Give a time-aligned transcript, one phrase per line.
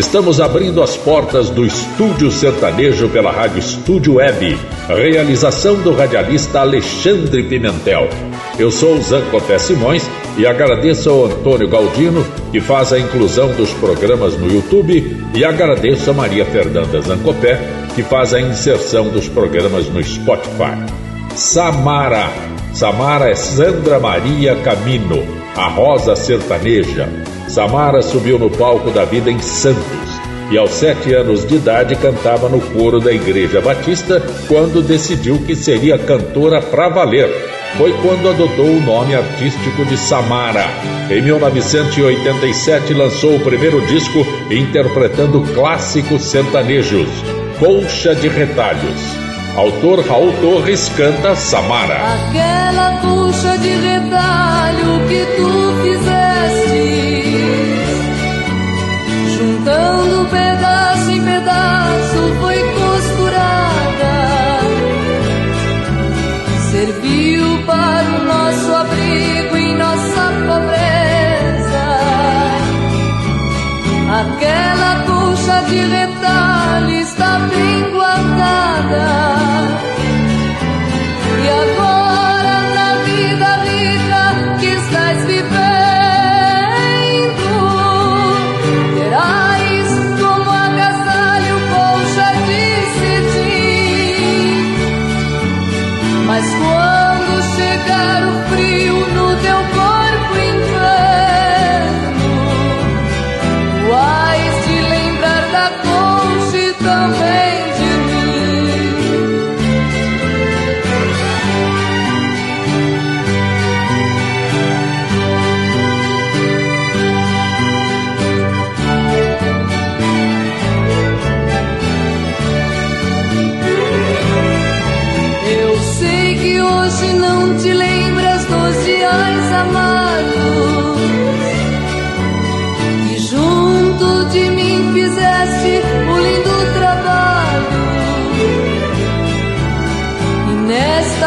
[0.00, 4.58] Estamos abrindo as portas do Estúdio Sertanejo pela Rádio Estúdio Web.
[4.88, 8.08] Realização do radialista Alexandre Pimentel.
[8.58, 10.02] Eu sou o Zancopé Simões
[10.38, 16.10] e agradeço ao Antônio Galdino, que faz a inclusão dos programas no YouTube, e agradeço
[16.10, 17.60] a Maria Fernanda Zancopé,
[17.94, 20.80] que faz a inserção dos programas no Spotify.
[21.34, 22.30] Samara.
[22.72, 25.22] Samara é Sandra Maria Camino,
[25.54, 27.29] a Rosa Sertaneja.
[27.50, 30.20] Samara subiu no palco da vida em Santos
[30.52, 35.56] e aos sete anos de idade cantava no coro da Igreja Batista quando decidiu que
[35.56, 37.28] seria cantora pra valer.
[37.76, 40.64] Foi quando adotou o nome artístico de Samara.
[41.10, 47.08] Em 1987 lançou o primeiro disco interpretando clássicos sertanejos,
[47.58, 49.00] Colcha de Retalhos.
[49.56, 51.98] Autor Raul Torres canta Samara.
[52.14, 56.19] Aquela colcha de retalho que tu fizeste
[59.70, 64.12] juntando pedaço em pedaço, foi costurada.
[66.70, 67.39] Serviu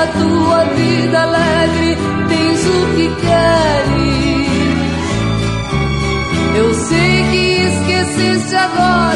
[0.08, 1.98] tua vida alegre
[2.28, 4.54] tens o que queres.
[6.56, 9.13] Eu sei que esqueceste agora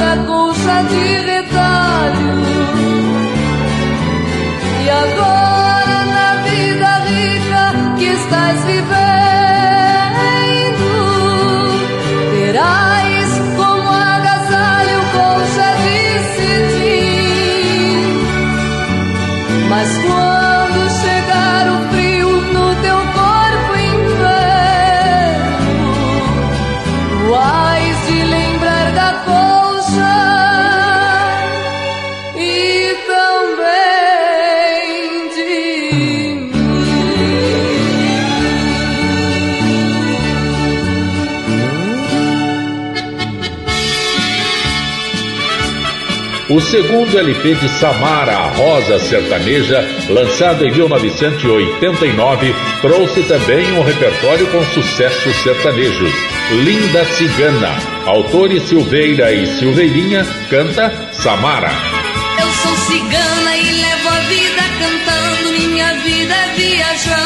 [46.57, 49.79] O segundo LP de Samara, a Rosa Sertaneja,
[50.09, 56.11] lançado em 1989, trouxe também um repertório com sucessos sertanejos.
[56.49, 57.75] Linda Cigana,
[58.07, 61.69] autores Silveira e Silveirinha, canta Samara.
[62.41, 67.17] Eu sou cigana e levo a vida cantando, minha vida é viajar.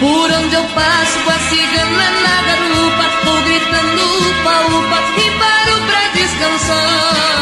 [0.00, 5.59] Por onde eu passo com a cigana na garupa, vou gritando upa, upa e
[6.40, 7.39] paro pra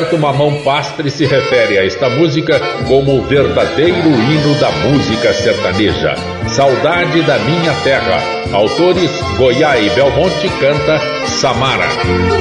[0.00, 2.58] O Alberto Mamão Pastre se refere a esta música
[2.88, 6.14] como o verdadeiro hino da música sertaneja.
[6.48, 8.18] Saudade da Minha Terra.
[8.50, 11.86] Autores Goiá e Belmonte canta Samara.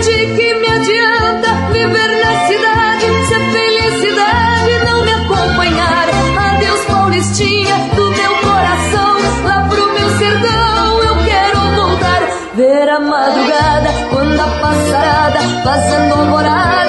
[0.02, 6.08] De que me adianta viver na cidade se a felicidade não me acompanhar?
[6.38, 12.22] Adeus, Paulistinha, do meu coração, lá pro meu sertão eu quero voltar.
[12.56, 16.89] Ver a madrugada, quando a passarada, fazendo alvorada,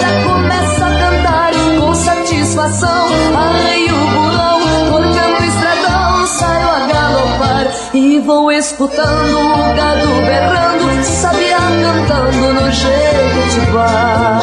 [8.31, 14.39] vou escutando o gado berrando, sabia cantando no jequitibá.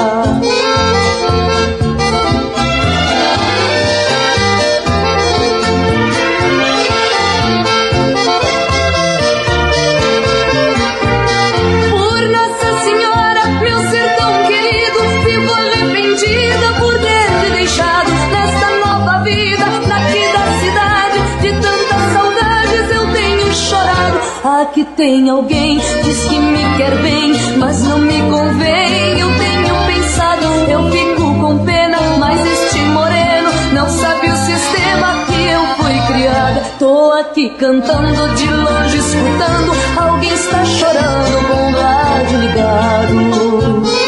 [25.08, 29.18] Tem alguém, diz que me quer bem, mas não me convém.
[29.18, 35.46] Eu tenho pensado, eu fico com pena, mas este moreno não sabe o sistema que
[35.46, 36.62] eu fui criada.
[36.78, 39.72] Tô aqui cantando de longe, escutando.
[39.98, 44.07] Alguém está chorando com o rádio ligado.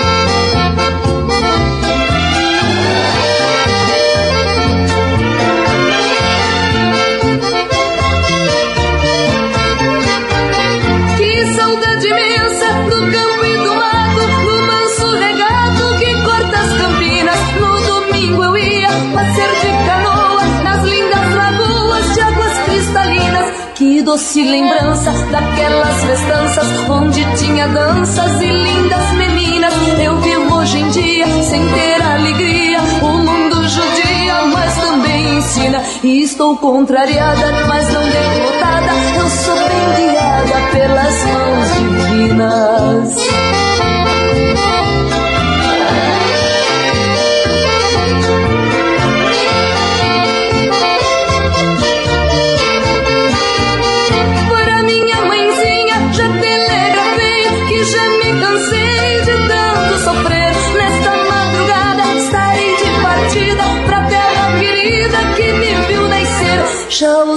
[24.19, 29.73] Doce lembrança daquelas festanças onde tinha danças e lindas meninas.
[30.03, 32.79] Eu vivo hoje em dia sem ter alegria.
[33.01, 35.81] O mundo judia, mas também ensina.
[36.03, 38.91] E estou contrariada, mas não derrotada.
[39.15, 43.48] Eu sou bem guiada pelas mãos divinas.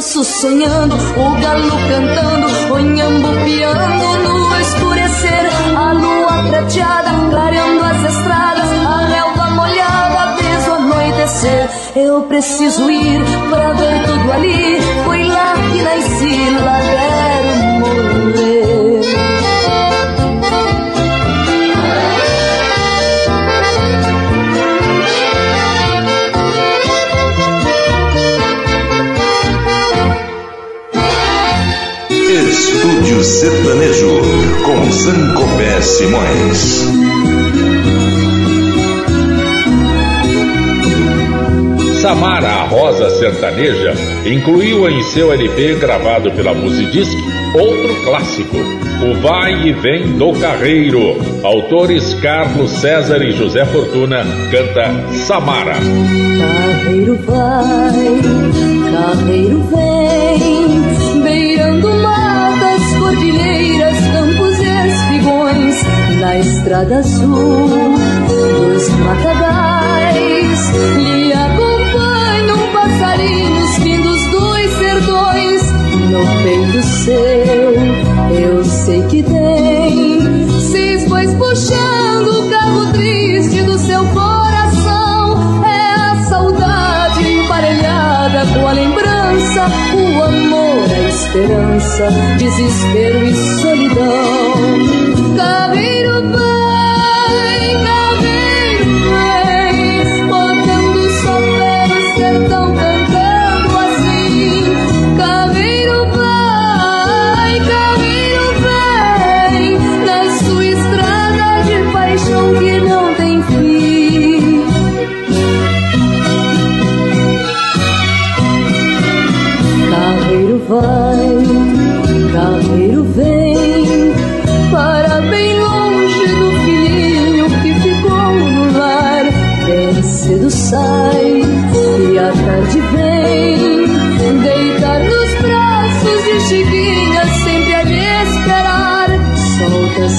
[0.03, 5.49] Ouço sonhando, o galo cantando, o inhambu piando no escurecer.
[5.77, 11.71] A lua prateada clareando as estradas, a relva molhada desde o anoitecer.
[11.95, 14.81] Eu preciso ir pra ver tudo ali.
[15.05, 17.52] Foi lá que nasci, lá quero
[33.23, 34.21] Sertanejo
[34.65, 36.87] com Zancopé Simões.
[42.01, 43.95] Samara, a Rosa Sertaneja,
[44.27, 47.17] incluiu em seu LP gravado pela Musidisc
[47.55, 51.17] outro clássico, O Vai e Vem do Carreiro.
[51.43, 55.75] Autores Carlos César e José Fortuna canta Samara.
[55.75, 58.21] Carreiro vai,
[58.93, 60.92] carreiro vem,
[66.23, 67.69] na estrada azul
[68.29, 70.71] dos matagais.
[70.97, 75.63] Lhe acompanham passarinhos vindos dos sertões.
[76.13, 77.75] No peito seu,
[78.41, 85.65] eu sei que tem seis bois puxando o carro triste do seu coração.
[85.65, 95.02] É a saudade emparelhada com a lembrança, o amor, a esperança, desespero e solidão.
[95.43, 96.52] Caveiro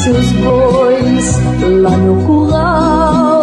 [0.03, 1.39] seus bois
[1.81, 3.41] lá no curral,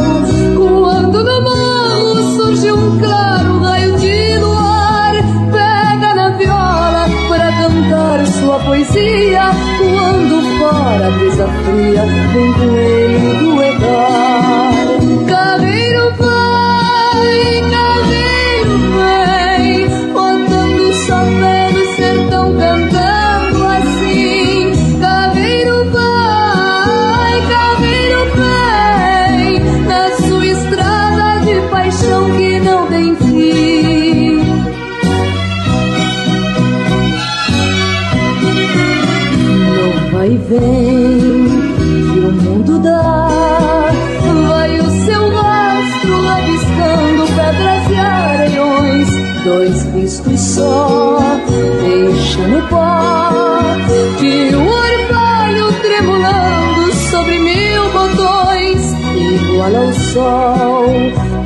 [0.58, 5.14] quando no morro surge um claro raio de luar.
[5.50, 9.50] Pega na viola para cantar sua poesia.
[9.78, 12.79] Quando fora a brisa fria vem com
[59.70, 60.86] igual ao sol,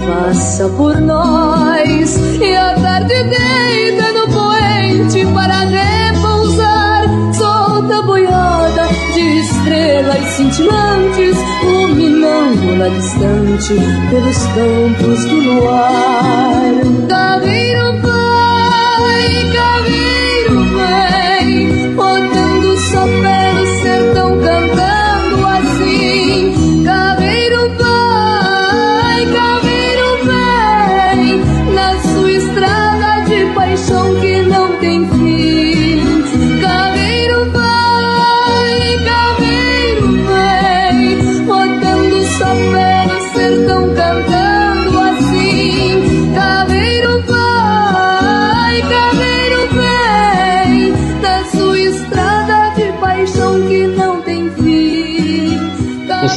[0.06, 7.04] passa por nós, e a tarde deita no poente para repousar,
[7.34, 13.74] solta boiada de estrelas cintilantes, iluminando lá distante
[14.10, 16.72] pelos campos do luar.
[17.08, 18.03] Caveiro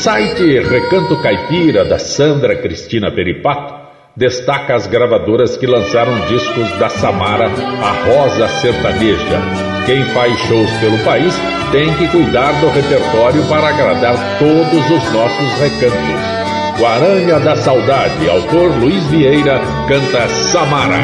[0.08, 3.74] site Recanto Caipira, da Sandra Cristina Peripato,
[4.16, 9.42] destaca as gravadoras que lançaram discos da Samara, a Rosa Sertaneja.
[9.86, 11.36] Quem faz shows pelo país
[11.74, 16.80] tem que cuidar do repertório para agradar todos os nossos recantos.
[16.80, 19.60] Guaranha da Saudade, autor Luiz Vieira,
[19.90, 21.02] canta Samara.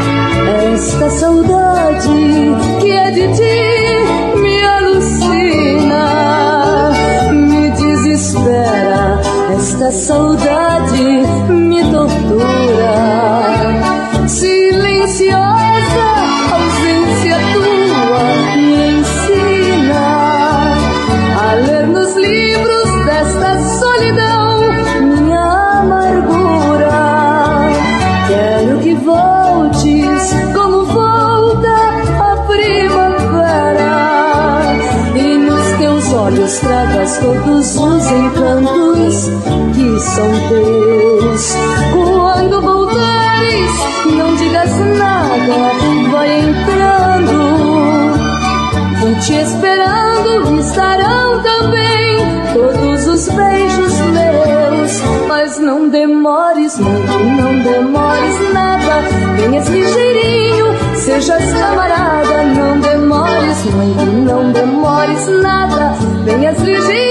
[0.72, 2.08] Esta saudade
[2.80, 4.53] que é de ti me
[9.66, 12.92] Esta saudade me tortura.
[14.28, 15.73] Silenciosa
[40.04, 41.56] são teus.
[41.94, 43.72] Quando voltares,
[44.18, 45.72] não digas nada,
[46.12, 47.34] vai entrando.
[49.00, 52.18] Vou te esperando, estarão também
[52.54, 55.02] todos os beijos meus.
[55.28, 59.02] Mas não demores muito, não demores nada.
[59.38, 62.44] Venhas ligeirinho, sejas camarada.
[62.44, 65.94] Não demores muito, não demores nada.
[66.24, 67.03] Venhas ligeirinho,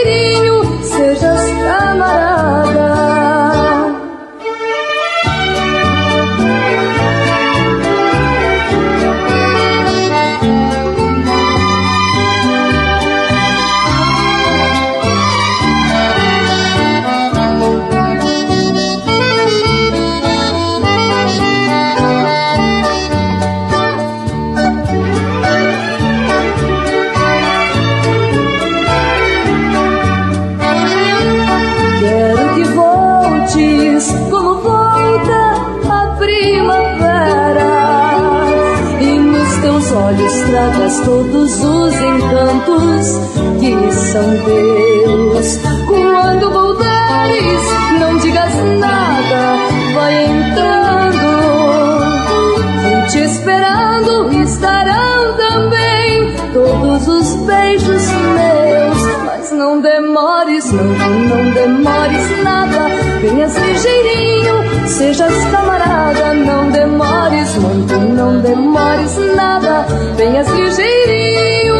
[60.12, 62.88] demores, não, não demores nada,
[63.22, 71.76] venhas ligeirinho, sejas camarada, não demores muito, não demores nada, venhas ligeirinho,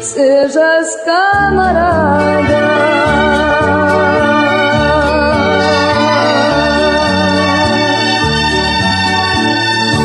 [0.00, 2.64] sejas camarada.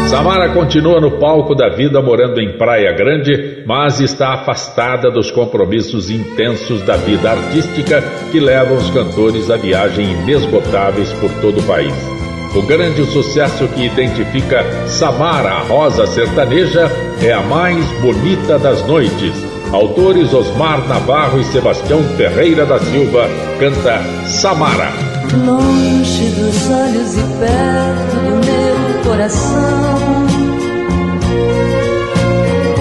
[0.09, 6.09] Samara continua no palco da vida morando em Praia Grande, mas está afastada dos compromissos
[6.09, 8.01] intensos da vida artística
[8.31, 11.93] que levam os cantores a viagem inesgotáveis por todo o país.
[12.55, 16.89] O grande sucesso que identifica Samara, a rosa sertaneja,
[17.21, 19.35] é a mais bonita das noites.
[19.71, 23.27] Autores Osmar Navarro e Sebastião Ferreira da Silva
[23.59, 24.89] canta Samara.
[25.45, 28.58] Longe dos olhos e perto do meu
[29.09, 30.27] coração.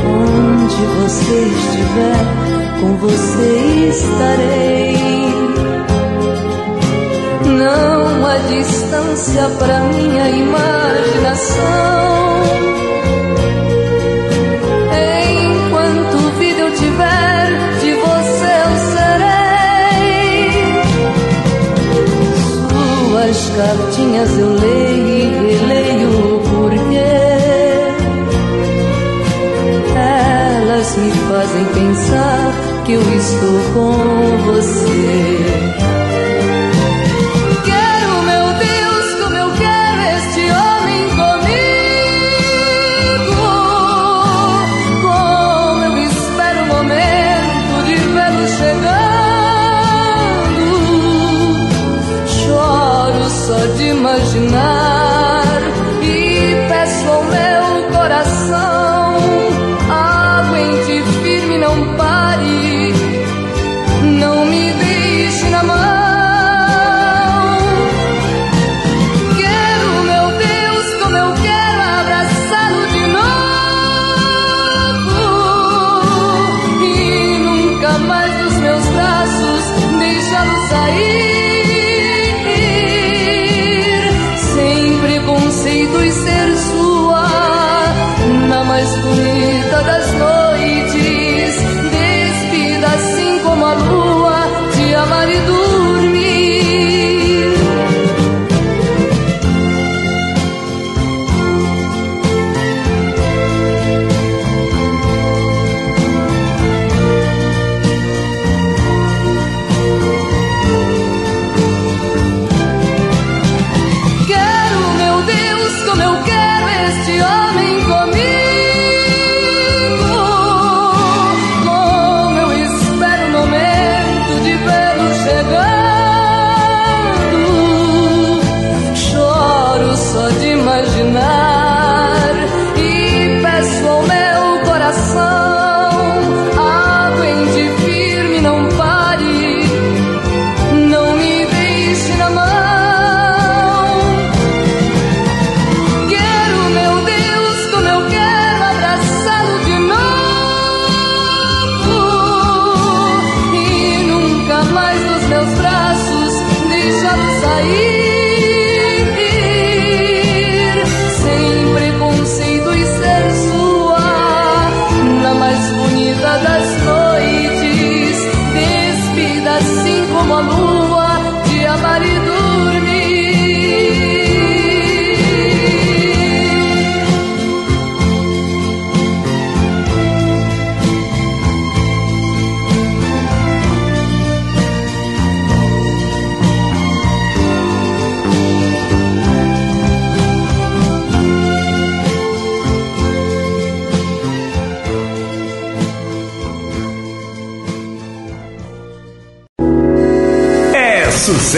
[0.04, 2.24] Onde você estiver,
[2.80, 3.50] com você
[3.88, 4.98] estarei.
[7.46, 11.58] Não há distância para minha imaginação.
[15.32, 17.46] Enquanto vida eu tiver,
[17.80, 20.50] de você eu serei.
[23.08, 24.87] Suas cartinhas eu leio
[30.98, 32.52] me fazem pensar
[32.84, 35.37] que eu estou com você.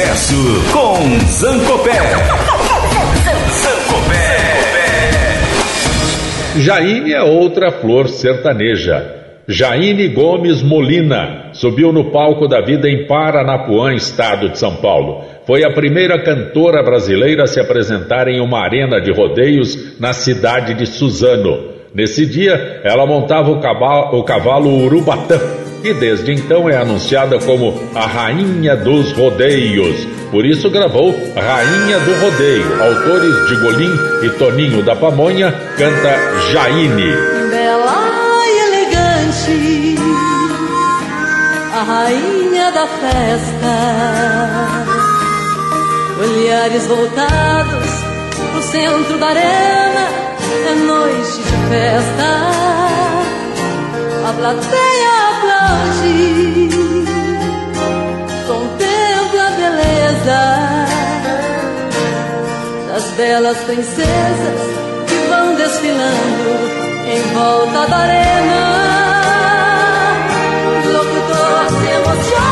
[0.01, 0.35] Sucesso
[0.73, 2.01] com Zancopé.
[3.51, 4.37] Zancopé.
[6.57, 9.17] Jaine é outra flor sertaneja.
[9.47, 15.25] Jaine Gomes Molina subiu no palco da vida em Paranapuã, estado de São Paulo.
[15.47, 20.75] Foi a primeira cantora brasileira a se apresentar em uma arena de rodeios na cidade
[20.75, 21.71] de Suzano.
[21.95, 25.39] Nesse dia, ela montava o cavalo, o cavalo Urubatã,
[25.83, 30.07] e desde então é anunciada como a Rainha dos Rodeios.
[30.31, 32.83] Por isso gravou Rainha do Rodeio.
[32.83, 36.19] Autores de Golim e Toninho da Pamonha canta
[36.53, 37.13] Jaine.
[37.51, 38.11] Bela
[38.47, 39.97] e elegante,
[41.75, 43.75] a rainha da festa.
[46.21, 47.91] Olhares voltados
[48.53, 50.09] pro centro da arena,
[50.69, 52.51] é noite de festa.
[54.29, 55.00] A plateia
[55.81, 56.69] aplaude,
[58.47, 60.41] contempla a beleza
[62.89, 64.61] das belas princesas
[65.09, 66.51] que vão desfilando
[67.07, 68.61] em volta da arena.
[70.93, 72.50] Locutor se emociona,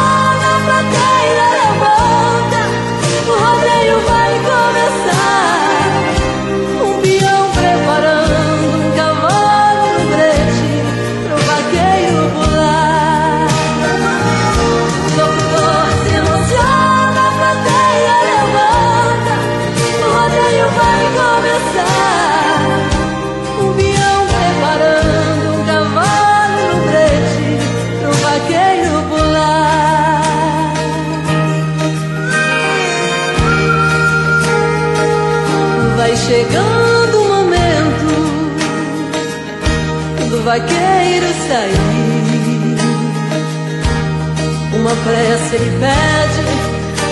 [45.04, 46.42] prece ele pede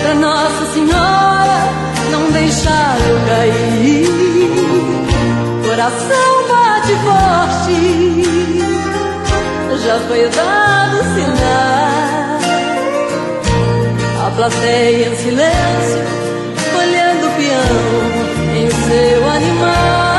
[0.01, 1.59] pra Nossa Senhora
[2.11, 4.07] não deixar eu cair.
[5.67, 7.77] Coração bate forte,
[9.85, 12.39] já foi dado sinal.
[14.25, 16.03] A plateia em silêncio,
[16.77, 17.77] olhando o peão
[18.55, 20.16] em seu animal.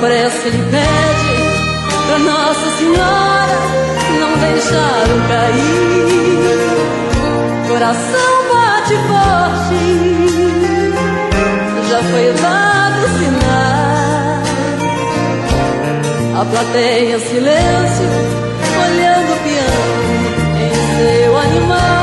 [0.00, 1.32] Prece ele pede
[2.06, 3.56] pra Nossa Senhora
[4.18, 6.60] não deixá-lo cair.
[7.68, 9.82] Coração bate forte,
[11.90, 14.40] já foi dado sinal.
[16.40, 18.08] A plateia silêncio,
[18.82, 19.80] olhando o peão
[20.62, 21.99] em seu animal.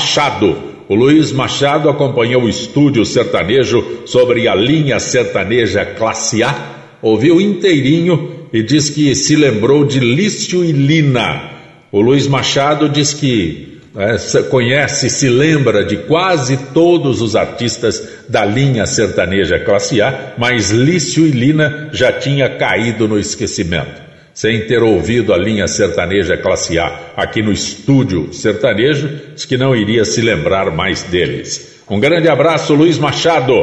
[0.00, 0.56] Machado.
[0.88, 8.48] O Luiz Machado acompanhou o estúdio sertanejo sobre a linha sertaneja classe A, ouviu inteirinho
[8.50, 11.50] e diz que se lembrou de Lício e Lina.
[11.92, 18.42] O Luiz Machado diz que é, conhece, se lembra de quase todos os artistas da
[18.42, 24.82] linha sertaneja classe A, mas Lício e Lina já tinha caído no esquecimento sem ter
[24.82, 30.20] ouvido a linha sertaneja classe A aqui no estúdio sertanejo, diz que não iria se
[30.20, 31.82] lembrar mais deles.
[31.88, 33.54] Um grande abraço, Luiz Machado.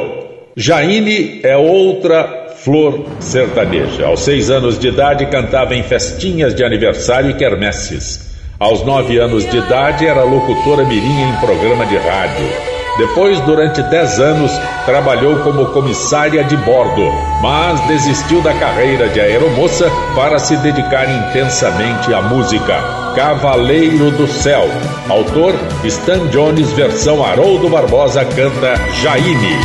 [0.56, 4.08] Jaine é outra flor sertaneja.
[4.08, 8.36] Aos seis anos de idade cantava em festinhas de aniversário e quermesses.
[8.60, 12.77] Aos nove anos de idade era locutora mirim em programa de rádio.
[12.98, 14.52] Depois, durante 10 anos,
[14.86, 22.12] trabalhou como comissária de bordo, mas desistiu da carreira de aeromoça para se dedicar intensamente
[22.12, 22.74] à música.
[23.16, 24.68] Cavaleiro do Céu.
[25.10, 29.56] Autor Stan Jones, versão Haroldo Barbosa, canta Jaime.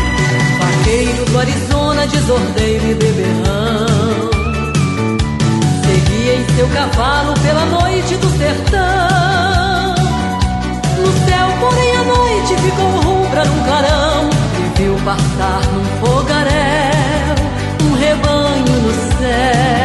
[0.59, 4.31] Vaqueiro do Arizona, desordeiro e beberrão.
[5.87, 9.12] Seguia em seu cavalo pela noite do sertão.
[13.43, 14.31] Rubra num clarão.
[14.59, 17.35] E viu passar num fogaréu
[17.85, 19.83] um rebanho no céu.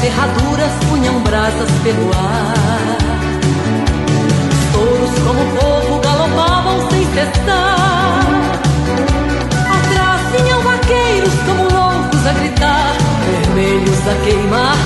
[0.00, 2.15] ferraduras punham brasas pelo
[7.16, 8.20] cessar.
[9.76, 12.92] Atrás vinham vaqueiros como loucos a gritar,
[13.26, 14.85] vermelhos a queimar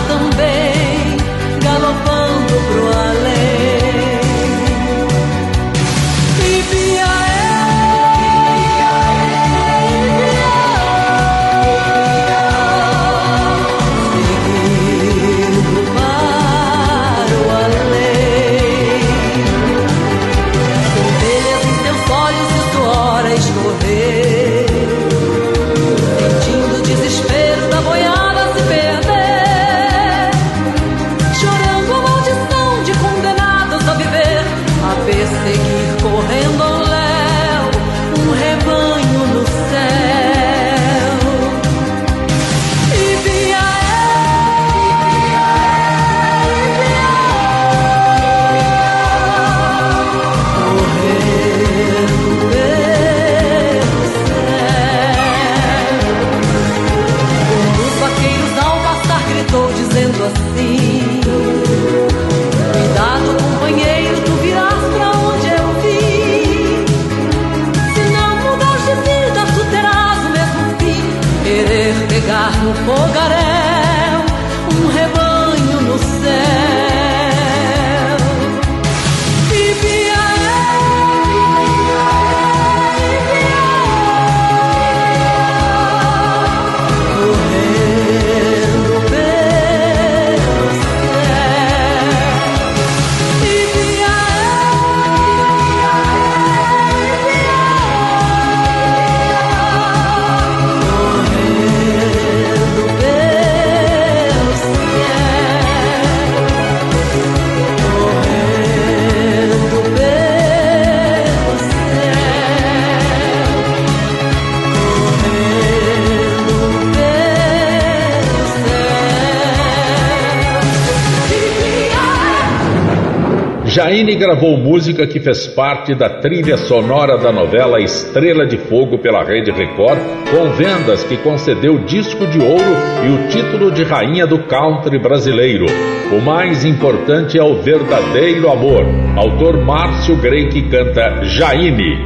[124.31, 129.51] gravou música que fez parte da trilha sonora da novela Estrela de Fogo pela Rede
[129.51, 129.99] Record,
[130.31, 135.67] com vendas que concedeu disco de ouro e o título de rainha do country brasileiro.
[136.13, 138.85] O mais importante é o verdadeiro amor.
[139.17, 141.99] Autor Márcio Grey que canta Jaine.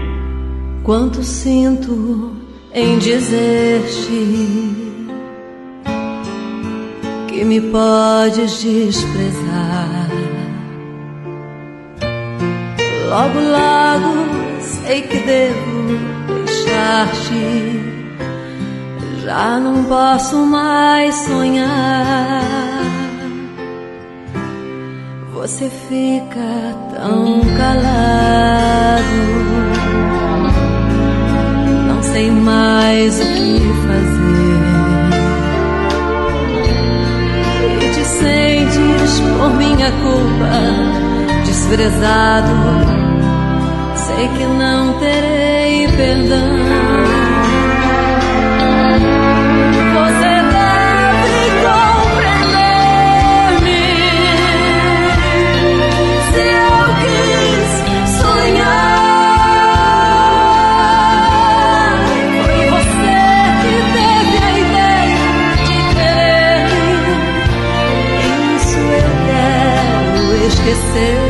[0.83, 2.33] Quanto sinto
[2.73, 4.65] em dizer-te
[7.29, 10.24] que me podes desprezar
[13.15, 17.81] Logo, logo sei que devo deixar-te.
[19.23, 22.43] Já não posso mais sonhar.
[25.33, 29.05] Você fica tão calado.
[31.87, 34.59] Não sei mais o que fazer.
[37.81, 41.05] E te sentes por minha culpa
[41.47, 42.94] desprezado
[44.17, 46.55] sei que não terei perdão.
[70.47, 71.24] esquecer.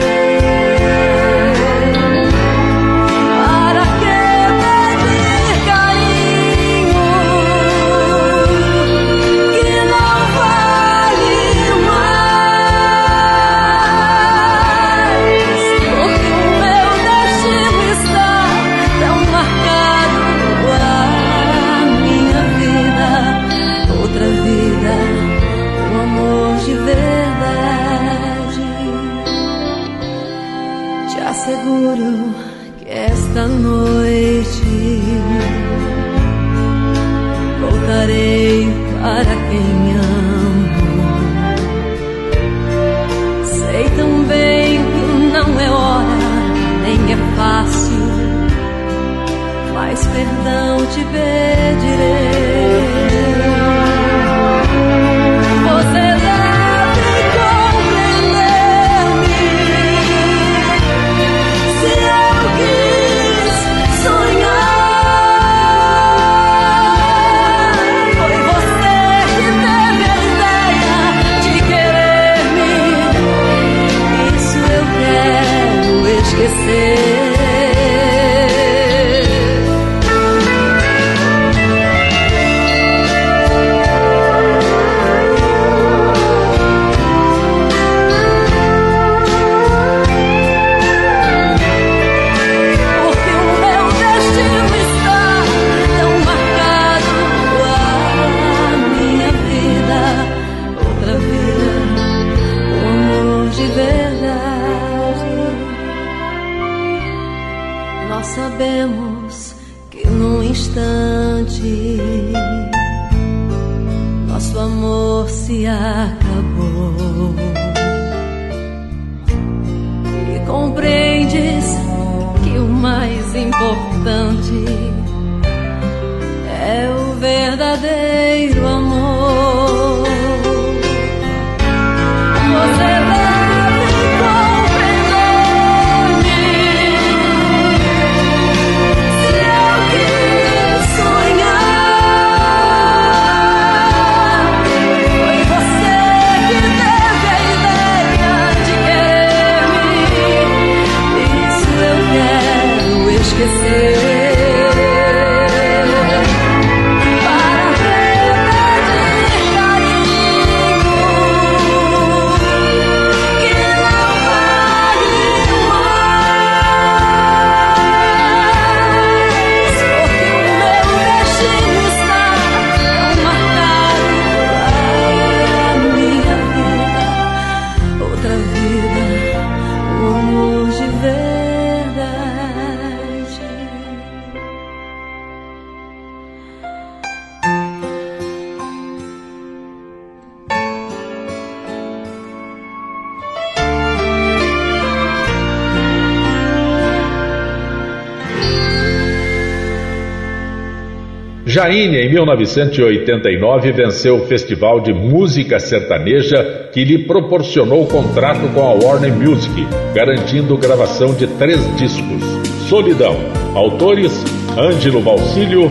[201.55, 208.73] Jaine, em 1989, venceu o Festival de Música Sertaneja que lhe proporcionou contrato com a
[208.73, 212.25] Warner Music, garantindo gravação de três discos.
[212.69, 213.15] Solidão.
[213.55, 214.13] Autores:
[214.59, 215.71] Ângelo Valcílio,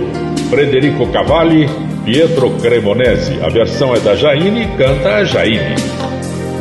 [0.50, 1.68] Frederico Cavalli,
[2.06, 3.38] Pietro Cremonese.
[3.42, 5.76] A versão é da Jaine, canta a Jaine.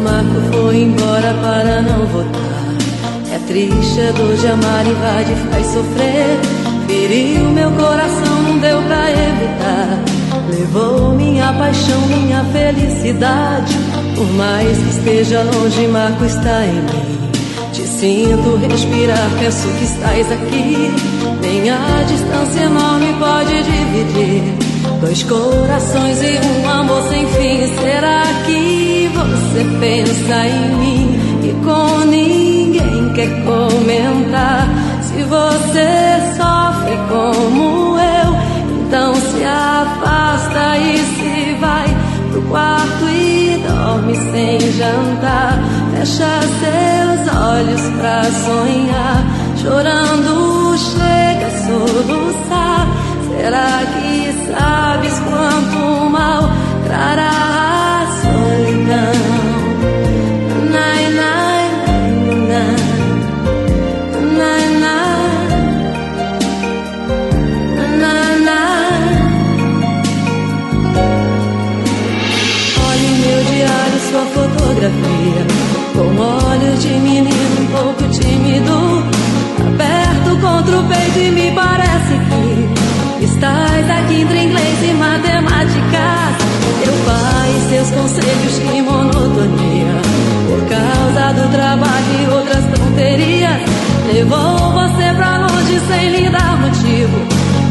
[0.03, 2.75] Marco foi embora para não voltar.
[3.33, 6.62] É triste, é dor de amar, invade, faz sofrer.
[6.93, 10.05] Feriu meu coração, não deu pra evitar.
[10.51, 13.74] Levou minha paixão, minha felicidade.
[14.14, 17.30] Por mais que esteja longe, Marco está em mim.
[17.72, 20.93] Te sinto respirar, penso que estás aqui.
[21.40, 24.43] Nem a distância enorme pode dividir.
[25.01, 27.74] Dois corações e um amor sem fim.
[27.80, 31.20] Será que você pensa em mim?
[31.43, 34.68] E com ninguém quer comentar.
[35.03, 36.72] Se você sofre
[37.13, 38.31] como eu,
[38.87, 41.87] então se afasta e se vai
[42.31, 45.59] pro quarto e dorme sem jantar.
[45.95, 49.25] Fecha seus olhos pra sonhar,
[49.61, 52.87] chorando chega a soluçar.
[53.29, 56.51] Será que sabes quanto mal
[56.87, 57.72] trará
[77.83, 79.03] pouco tímido
[79.66, 86.05] Aberto contra o peito e me parece que Estás aqui entre inglês e matemática.
[86.83, 89.95] Teu pai e seus conselhos que monotonia.
[90.49, 93.62] Por causa do trabalho e outras tonterias
[94.12, 97.18] Levou você pra longe sem lhe dar motivo.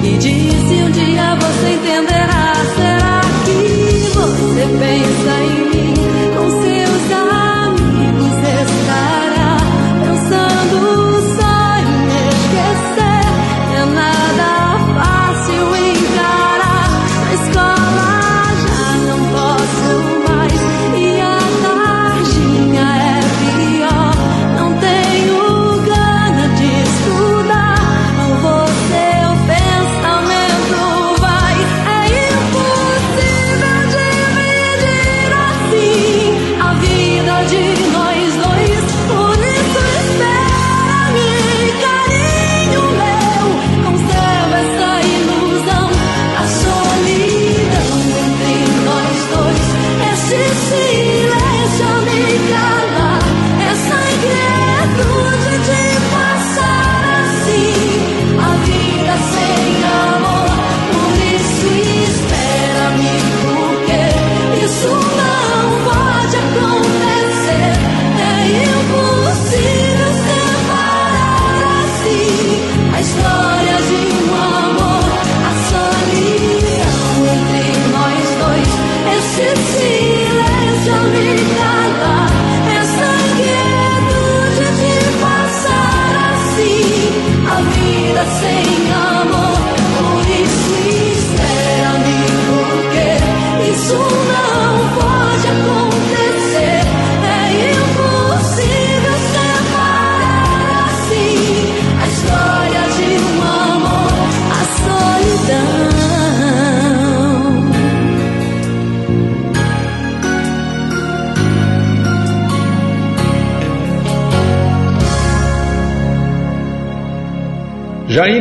[0.04, 5.71] E disse um dia você entenderá Será que você pensa em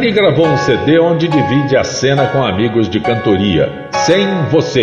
[0.01, 4.83] Jaine gravou um CD onde divide a cena com amigos de cantoria, Sem Você.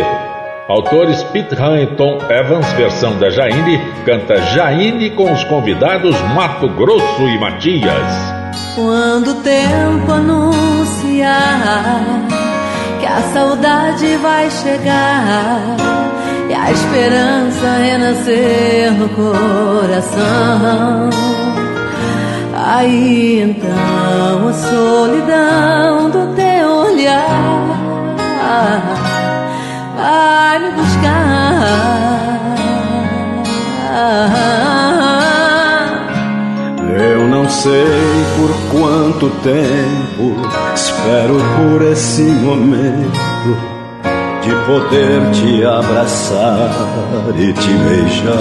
[0.70, 6.70] Autores Pete Han e Tom Evans, versão da Jaine, canta Jaine com os convidados Mato
[6.70, 8.14] Grosso e Matias.
[8.76, 12.04] Quando o tempo anunciar
[13.00, 15.78] que a saudade vai chegar
[16.48, 21.10] e a esperança renascer no coração.
[22.70, 27.64] Aí então a solidão do teu olhar
[29.96, 31.78] vai me buscar.
[37.00, 40.36] Eu não sei por quanto tempo
[40.76, 43.58] espero por esse momento
[44.42, 46.70] de poder te abraçar
[47.38, 48.38] e te beijar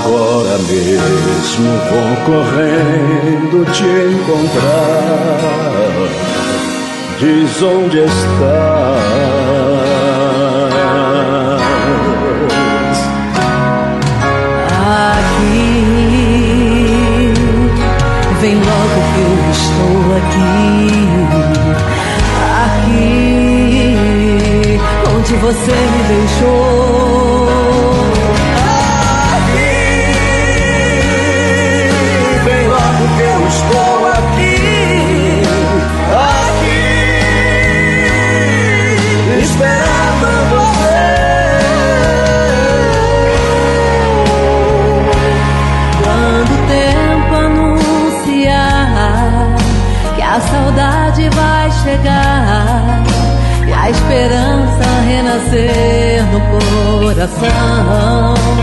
[0.00, 3.84] agora mesmo vou correndo te
[4.14, 5.50] encontrar.
[7.18, 8.20] Diz onde estás.
[15.10, 15.72] Aqui,
[18.40, 20.48] vem logo que eu estou aqui.
[22.64, 23.20] Aqui,
[25.14, 27.39] onde você me deixou.
[51.82, 53.02] Chegar
[53.66, 56.40] e a esperança renascer no
[57.04, 58.59] coração.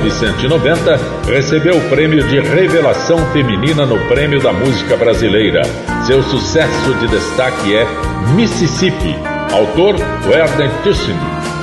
[0.00, 5.62] 1990, recebeu o prêmio de revelação feminina no Prêmio da Música Brasileira.
[6.06, 7.86] Seu sucesso de destaque é
[8.34, 9.16] Mississippi.
[9.52, 11.16] Autor Werner Thyssen.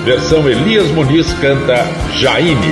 [0.05, 2.71] Versão Elias Muniz canta Jaine.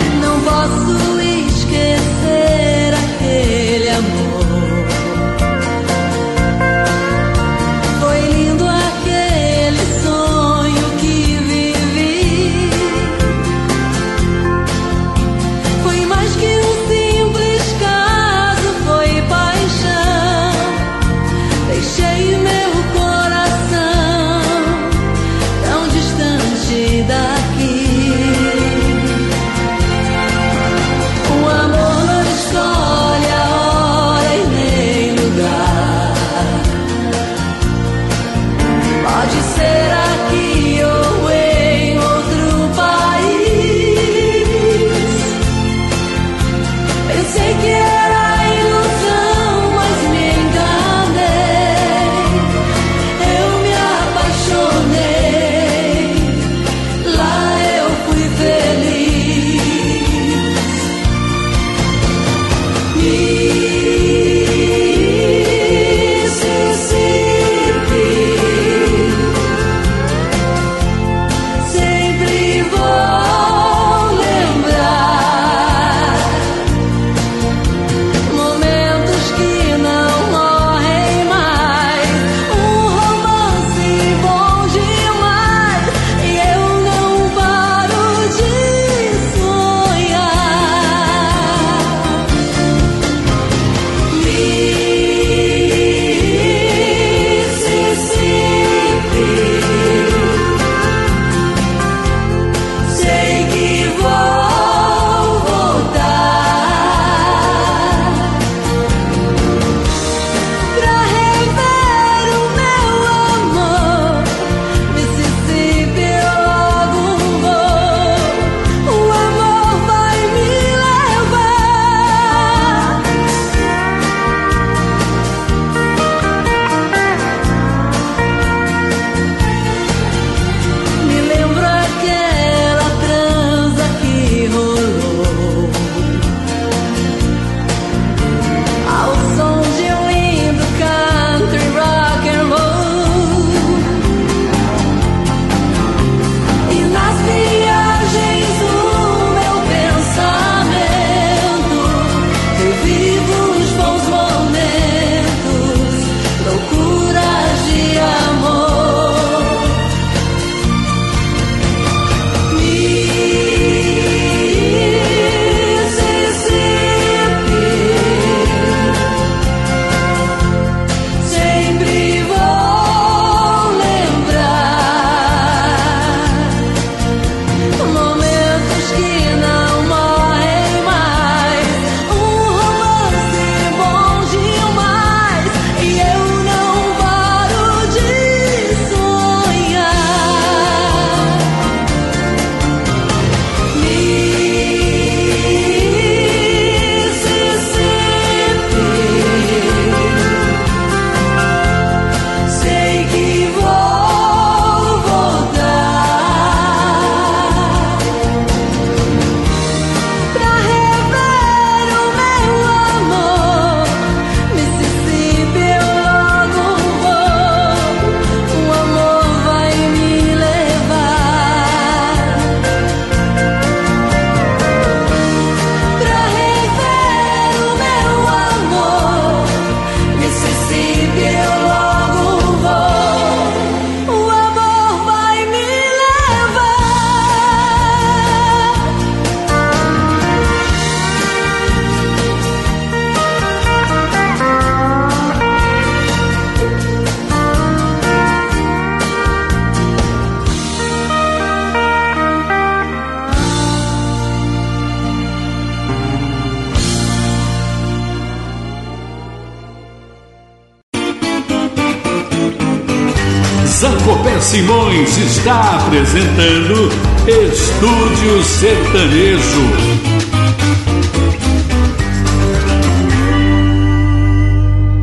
[263.82, 266.88] Zancopé Simões está apresentando
[267.28, 269.42] Estúdio Sertanejo.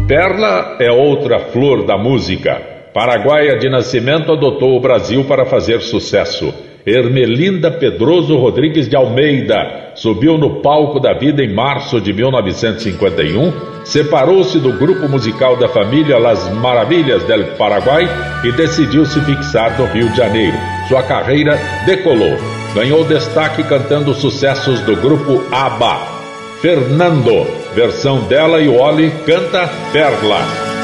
[0.06, 2.62] Perla é outra flor da música.
[2.94, 6.54] Paraguaia de nascimento adotou o Brasil para fazer sucesso.
[6.86, 13.52] Ermelinda Pedroso Rodrigues de Almeida subiu no palco da vida em março de 1951,
[13.84, 18.08] separou-se do grupo musical da família Las Maravilhas del Paraguai
[18.44, 20.56] e decidiu se fixar no Rio de Janeiro.
[20.88, 22.36] Sua carreira decolou.
[22.74, 26.18] Ganhou destaque cantando sucessos do grupo ABBA.
[26.60, 30.40] Fernando, versão dela e o Oli canta Perla.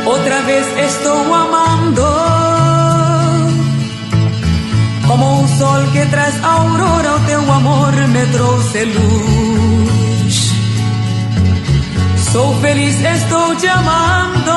[0.06, 2.43] Outra vez estou amando
[5.06, 10.54] como um sol que traz aurora, o teu amor me trouxe luz.
[12.32, 14.50] Sou feliz, estou te amando.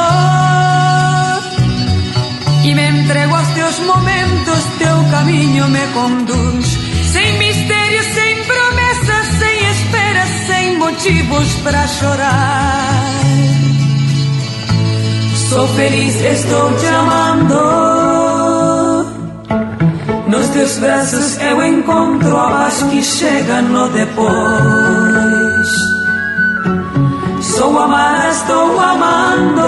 [2.63, 6.77] E me entrego aos teus momentos, teu caminho me conduz.
[7.11, 13.07] Sem mistério, sem promessas, sem espera, sem motivos para chorar.
[15.49, 18.26] Sou feliz, estou te amando.
[20.27, 24.27] Nos teus braços eu encontro a que chega no depois.
[27.41, 29.61] Sou amada, estou amando.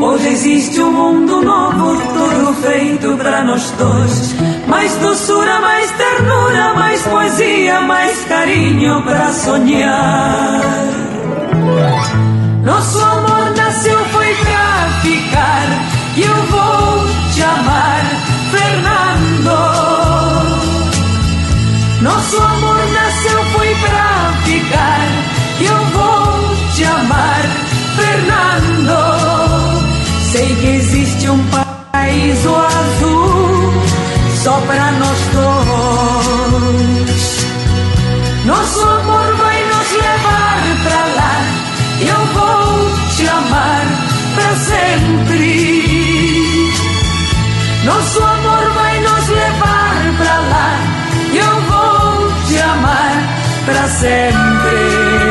[0.00, 4.34] Hoje existe um mundo novo, tudo feito para nós dois.
[4.68, 10.60] Mais doçura, mais ternura, mais poesia, mais carinho para sonhar.
[12.64, 15.66] Nosso amor nasceu, foi pra ficar.
[16.16, 18.02] E eu vou te amar,
[18.50, 19.56] Fernando.
[22.02, 25.08] Nosso amor nasceu, foi pra ficar.
[25.60, 27.42] Eu vou te amar,
[27.96, 28.96] Fernando.
[30.32, 33.72] Sei que existe um paraíso azul
[34.42, 35.61] só pra nós dois.
[47.84, 50.78] Nosso amor vai nos levar pra lá.
[51.32, 53.12] E eu vou te amar
[53.64, 55.22] pra sempre.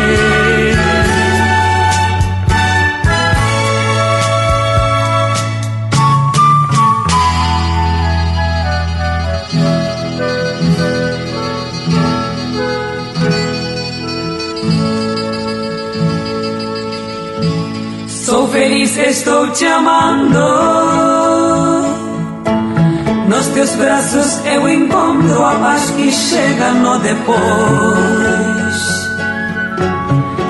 [18.08, 21.31] Sou feliz, estou te amando.
[23.54, 27.42] Teus braços eu encontro a paz que chega no depois.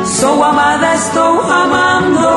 [0.05, 2.27] Sou amada, estou amando.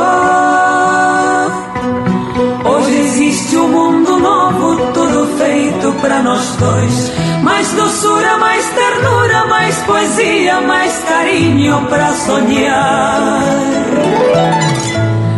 [2.64, 7.12] Hoje existe um mundo novo, tudo feito para nós dois.
[7.42, 13.42] Mais doçura, mais ternura, mais poesia, mais carinho para sonhar.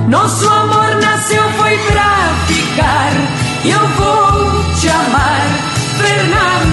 [0.09, 2.13] Nosso amor nasceu, foi pra
[2.47, 3.11] ficar.
[3.65, 4.26] Eu vou
[4.81, 5.43] te amar,
[5.99, 6.66] Fernando.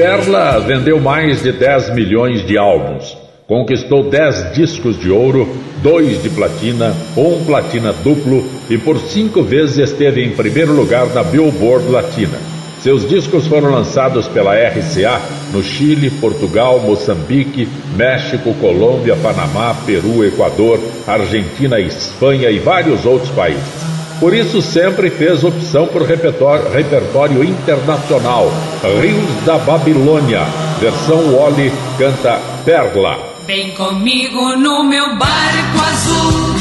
[0.00, 3.18] Perla vendeu mais de 10 milhões de álbuns.
[3.46, 5.46] Conquistou 10 discos de ouro,
[5.82, 11.22] dois de platina, um platina duplo e por cinco vezes esteve em primeiro lugar na
[11.22, 12.38] Billboard Latina.
[12.82, 15.20] Seus discos foram lançados pela RCA
[15.52, 23.89] no Chile, Portugal, Moçambique, México, Colômbia, Panamá, Peru, Equador, Argentina, Espanha e vários outros países.
[24.20, 28.52] Por isso sempre fez opção por repertório, repertório internacional.
[29.00, 30.44] Rios da Babilônia,
[30.78, 33.18] versão Wally canta Perla.
[33.46, 36.54] Vem comigo no meu barco azul,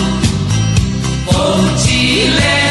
[1.26, 2.69] vou te levar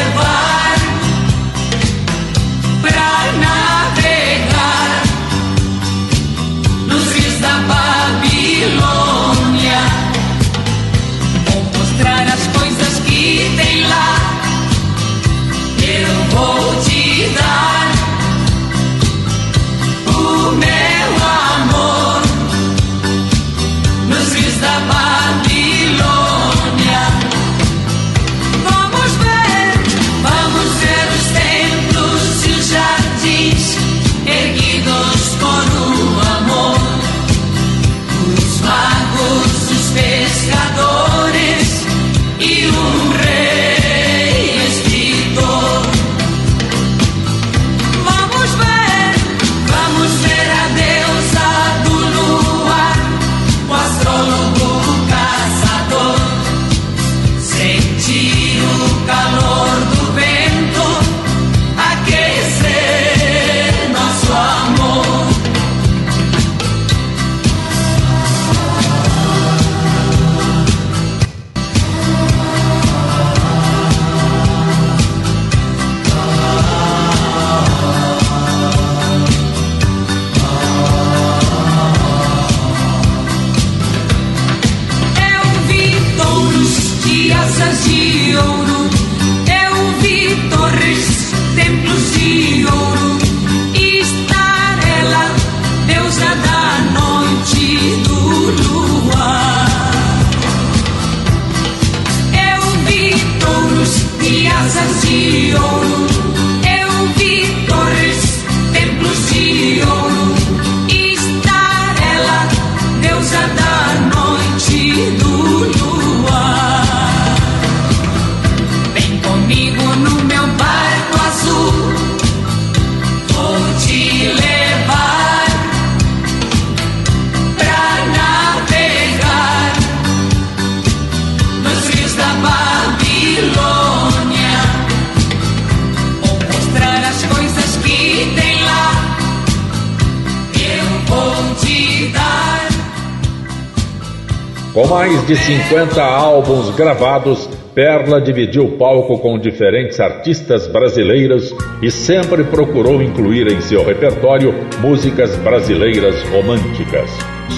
[144.99, 152.43] mais de 50 álbuns gravados, Perla dividiu o palco com diferentes artistas brasileiros e sempre
[152.43, 157.09] procurou incluir em seu repertório músicas brasileiras românticas.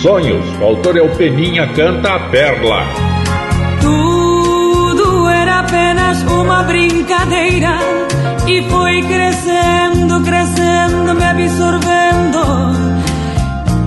[0.03, 2.83] Sonhos, o autor é o Peninha, canta a Perla.
[3.81, 7.79] Tudo era apenas uma brincadeira
[8.47, 13.01] e foi crescendo, crescendo, me absorvendo.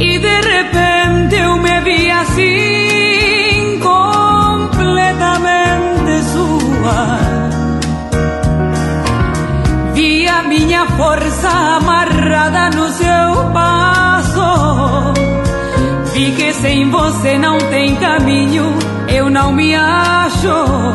[0.00, 3.03] E de repente eu me vi assim,
[3.84, 7.20] completamente sua.
[9.94, 15.12] Vi a minha força amarrada no seu passo.
[16.14, 18.74] Vi que sem você não tem caminho,
[19.08, 20.94] eu não me acho.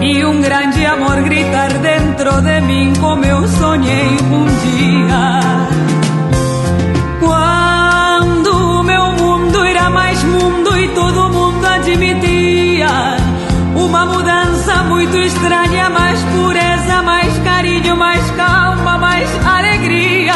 [0.00, 5.38] E um grande amor gritar dentro de mim como eu sonhei um dia.
[10.94, 11.37] Todo mundo
[11.88, 13.16] admitia
[13.74, 20.34] uma mudança muito estranha, mais pureza, mais carinho, mais calma, mais alegria.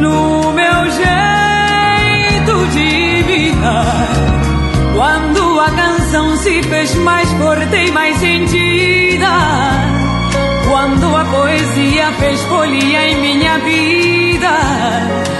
[0.00, 3.84] No meu jeito de vida.
[4.94, 9.32] Quando a canção se fez mais forte e mais sentida.
[10.70, 15.31] Quando a poesia fez folia em minha vida.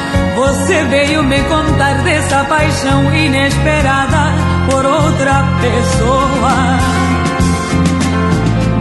[0.43, 4.33] Você veio me contar dessa paixão inesperada
[4.69, 6.79] por outra pessoa.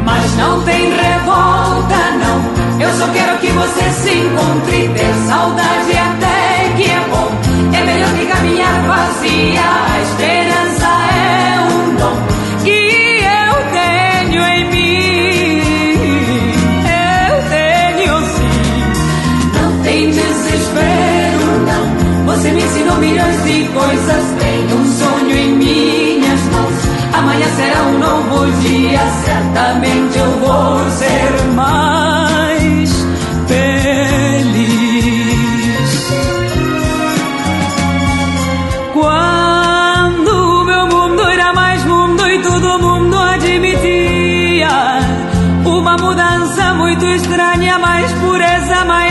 [0.03, 2.81] Mas não tem revolta, não.
[2.81, 4.89] Eu só quero que você se encontre.
[4.89, 7.31] Ter saudade até que é bom.
[7.77, 9.61] É melhor que caminhar vazia.
[9.61, 10.50] A esperança
[23.11, 24.35] milhões de coisas.
[24.39, 26.73] Tenho um sonho em minhas mãos.
[27.13, 28.99] Amanhã será um novo dia.
[29.25, 33.05] Certamente eu vou ser mais
[33.47, 34.71] feliz.
[38.93, 44.69] Quando meu mundo era mais mundo e todo mundo admitia
[45.65, 49.10] uma mudança muito estranha, mais pureza, mais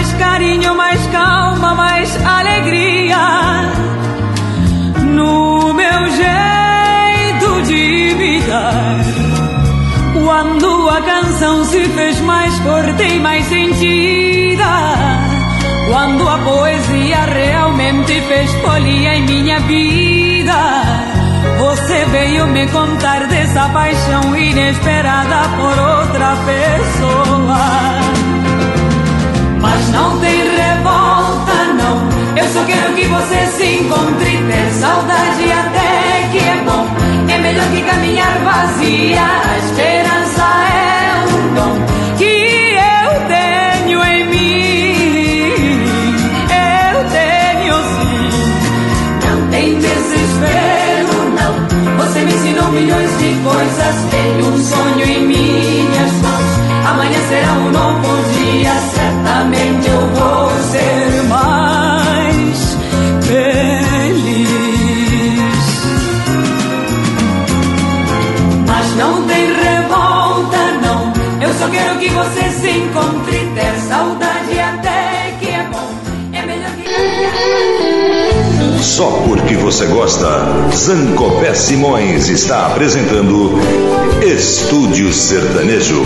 [11.41, 14.65] canção se fez mais forte e mais sentida.
[15.89, 20.53] Quando a poesia realmente fez folia em minha vida.
[21.59, 27.59] Você veio me contar dessa paixão inesperada por outra pessoa.
[29.63, 32.37] Mas não tem revolta, não.
[32.37, 34.31] Eu só quero que você se encontre.
[34.47, 36.87] Ter saudade até que é bom.
[37.33, 39.41] É melhor que caminhar vazia.
[52.81, 53.97] Milhões de coisas.
[54.11, 56.87] Tenho um sonho em minhas mãos.
[56.87, 58.73] Amanhã será um novo dia.
[58.95, 60.10] Certamente eu
[72.15, 73.39] você se encontre.
[73.55, 75.91] Ter saudade até que é bom.
[76.33, 76.85] É melhor que.
[78.83, 80.29] Só porque você gosta,
[80.73, 83.59] Zancopé Simões está apresentando
[84.23, 86.05] Estúdio Sertanejo.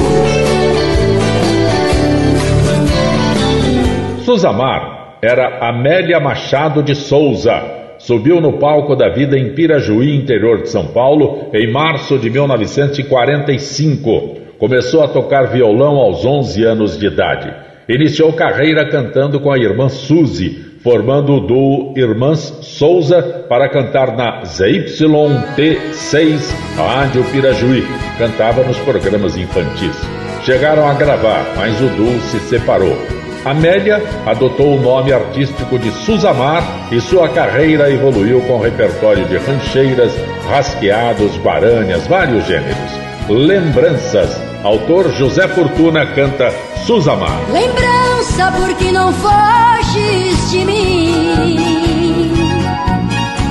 [4.25, 7.63] Susamar era Amélia Machado de Souza.
[7.99, 14.34] Subiu no palco da vida em Pirajuí, interior de São Paulo, em março de 1945.
[14.59, 17.53] Começou a tocar violão aos 11 anos de idade.
[17.89, 24.43] Iniciou carreira cantando com a irmã Suzy, formando o duo Irmãs Souza para cantar na
[24.43, 26.41] ZYT6
[26.77, 27.85] Rádio Pirajuí.
[28.19, 29.97] Cantava nos programas infantis.
[30.45, 32.97] Chegaram a gravar, mas o duo se separou.
[33.45, 40.13] Amélia adotou o nome artístico de Susamar e sua carreira evoluiu com repertório de rancheiras,
[40.49, 42.93] rasqueados, baranhas, vários gêneros.
[43.29, 44.44] Lembranças.
[44.65, 46.51] Autor José Fortuna canta
[46.87, 47.39] Suzamar.
[47.53, 52.33] Lembrança porque não foges de mim.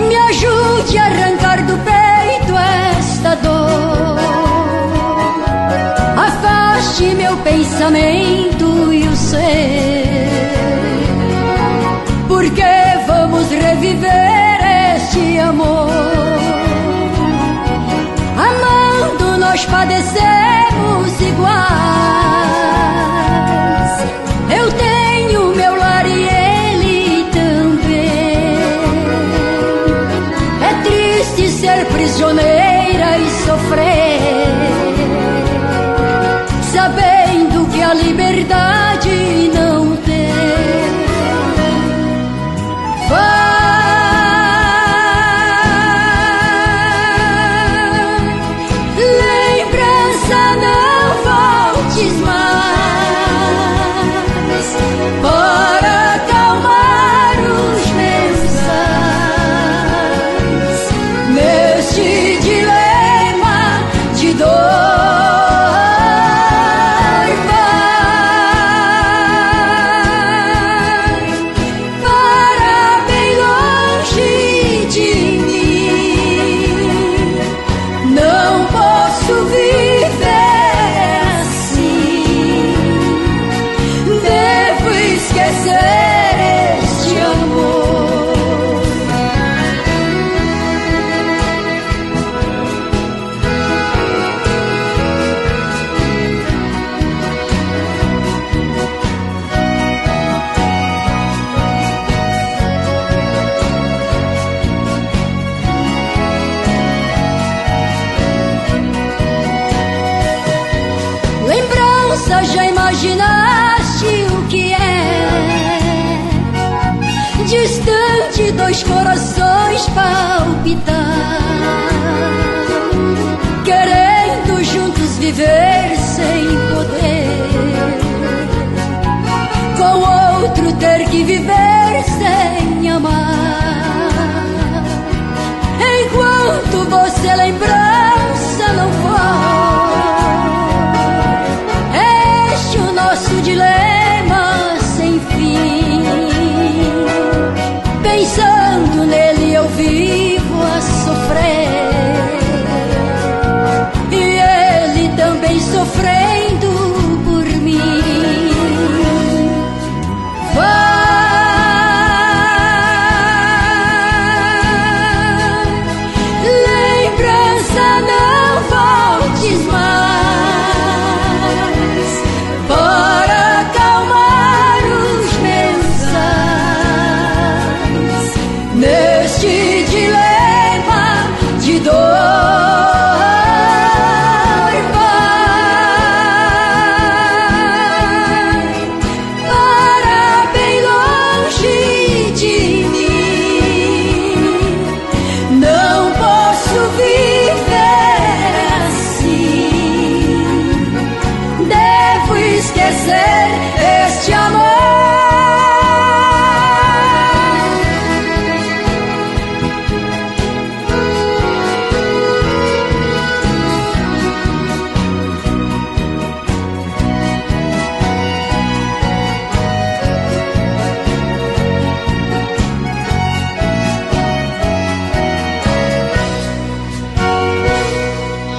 [0.07, 2.57] Me ajude a arrancar do peito
[2.97, 4.17] esta dor.
[6.17, 10.27] Afaste meu pensamento e o ser.
[12.27, 12.63] Porque
[13.05, 15.91] vamos reviver este amor.
[18.35, 20.72] Amando nós padecer
[21.33, 21.63] iguais.
[24.57, 28.57] Eu tenho meu lar e ele também.
[30.61, 34.12] É triste ser prisioneira e sofrer,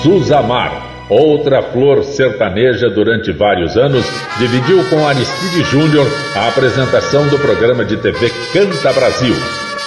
[0.05, 4.05] Susamar, outra flor sertaneja durante vários anos,
[4.37, 9.35] dividiu com Aristide Júnior a apresentação do programa de TV Canta Brasil.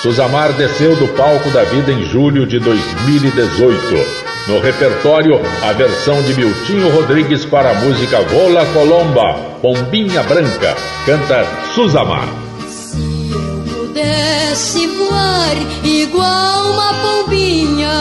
[0.01, 4.47] Susamar desceu do palco da vida em julho de 2018.
[4.47, 11.45] No repertório, a versão de Miltinho Rodrigues para a música Vola Colomba, Pombinha Branca, canta
[11.76, 12.28] Susamar.
[12.68, 17.91] Se eu pudesse voar igual uma pombinha,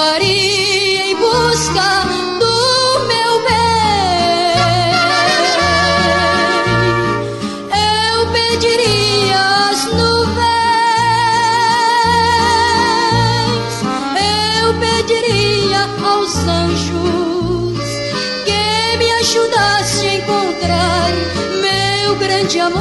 [0.00, 2.04] em busca
[2.38, 4.92] do meu bem.
[7.74, 9.40] Eu pediria
[9.70, 10.46] às nuvens,
[14.62, 17.78] eu pediria aos anjos
[18.44, 21.10] que me ajudasse a encontrar
[21.60, 22.77] meu grande amor.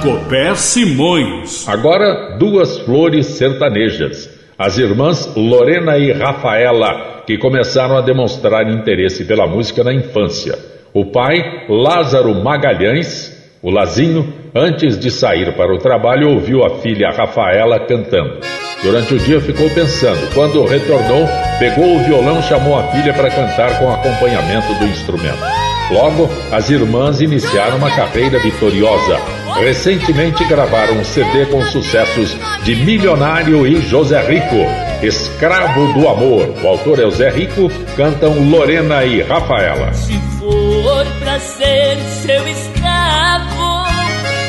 [0.00, 1.68] Zancopé Simões.
[1.68, 4.30] Agora, duas flores sertanejas.
[4.58, 10.58] As irmãs Lorena e Rafaela, que começaram a demonstrar interesse pela música na infância.
[10.94, 17.10] O pai, Lázaro Magalhães, o Lazinho, antes de sair para o trabalho, ouviu a filha
[17.10, 18.40] Rafaela cantando.
[18.82, 20.32] Durante o dia ficou pensando.
[20.34, 21.26] Quando retornou,
[21.58, 25.44] pegou o violão e chamou a filha para cantar com acompanhamento do instrumento.
[25.90, 29.39] Logo, as irmãs iniciaram uma carreira vitoriosa.
[29.58, 34.56] Recentemente gravaram um CD com sucessos de Milionário e José Rico,
[35.02, 36.54] Escravo do Amor.
[36.62, 39.92] O autor é o Zé Rico, cantam Lorena e Rafaela.
[39.92, 43.86] Se for pra ser seu escravo,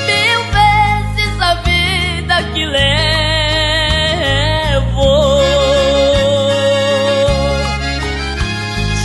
[0.06, 3.42] mil vezes a vida que levo.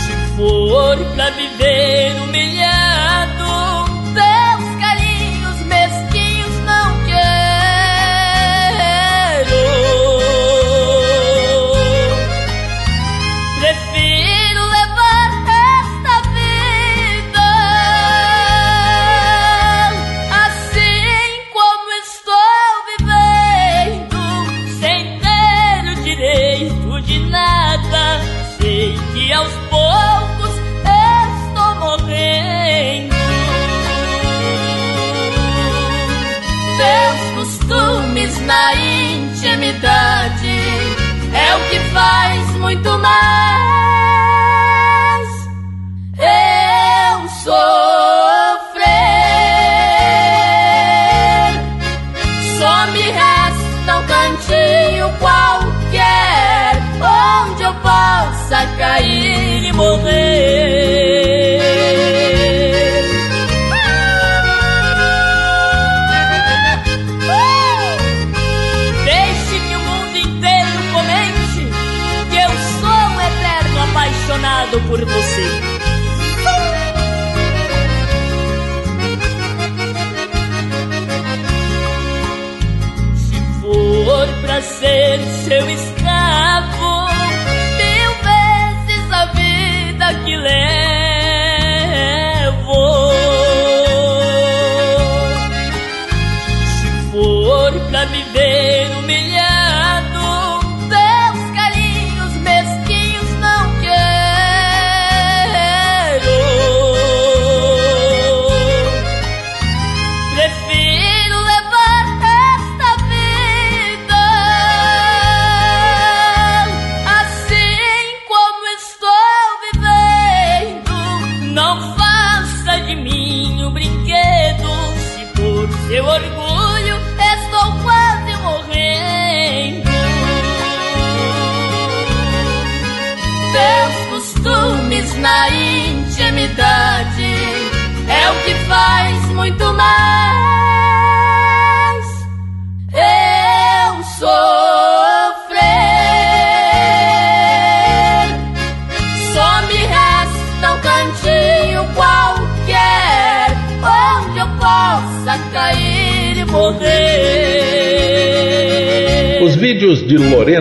[0.05, 1.46] Se for pra viver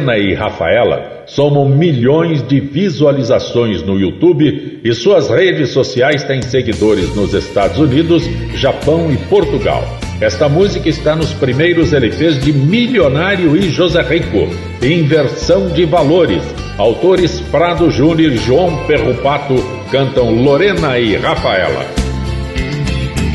[0.06, 6.40] de Lorena e Rafaela somam milhões de visualizações no YouTube e suas redes sociais têm
[6.40, 8.22] seguidores nos Estados Unidos,
[8.54, 9.82] Japão e Portugal.
[10.20, 14.48] Esta música está nos primeiros LPs de Milionário e José Rico,
[14.80, 16.42] Inversão de Valores.
[16.78, 19.54] Autores Prado Júnior e João Perrupato
[19.90, 21.84] cantam Lorena e Rafaela.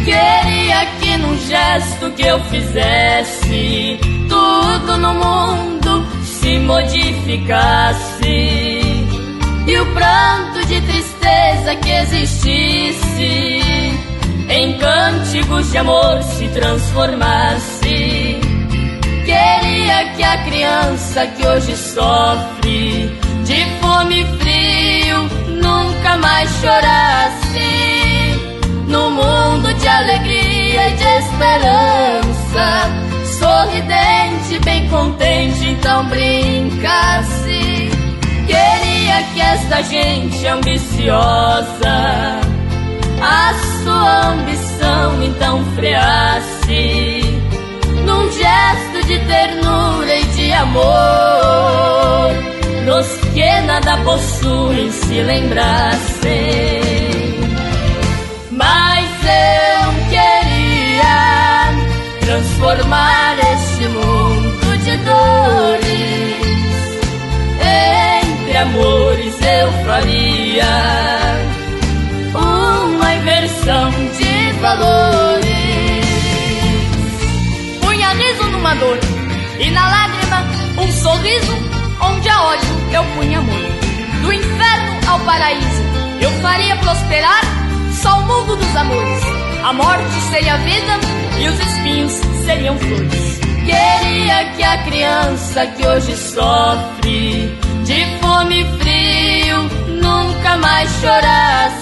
[0.06, 4.00] Queria que num gesto que eu fizesse
[4.30, 5.81] tudo no mundo
[6.52, 8.26] se modificasse
[9.68, 13.54] e o pranto de tristeza que existisse
[14.50, 18.38] em cânticos de amor se transformasse.
[19.24, 23.10] Queria que a criança que hoje sofre
[23.46, 25.30] de fome e frio
[25.62, 27.62] nunca mais chorasse
[28.88, 33.11] no mundo de alegria e de esperança
[33.42, 37.90] sorridente, bem contente, então brinca-se.
[38.46, 42.40] Queria que esta gente ambiciosa
[43.22, 43.54] a
[43.84, 47.22] sua ambição então freasse
[48.06, 52.32] num gesto de ternura e de amor,
[52.86, 56.82] nos que nada possuem se lembrassem.
[58.52, 61.31] Mas eu queria
[62.22, 66.42] transformar este mundo de dores
[67.62, 71.12] entre amores eu faria
[72.34, 76.06] uma inversão de valores.
[77.82, 78.98] Punha riso numa dor
[79.60, 80.46] e na lágrima
[80.78, 81.58] um sorriso
[82.02, 83.62] onde a ódio eu punha amor.
[84.22, 85.84] Do inferno ao paraíso
[86.22, 87.42] eu faria prosperar
[88.02, 89.22] só o mundo dos amores.
[89.64, 91.00] A morte seria vida
[91.42, 92.12] e os espinhos
[92.46, 93.40] seriam flores.
[93.66, 99.64] Queria que a criança que hoje sofre de fome e frio
[100.02, 101.82] nunca mais chorasse.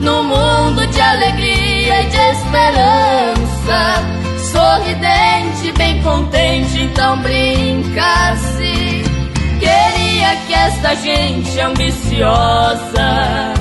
[0.00, 4.02] No mundo de alegria e de esperança,
[4.52, 9.02] sorridente, bem contente, então brincasse.
[9.58, 13.54] Queria que esta gente ambiciosa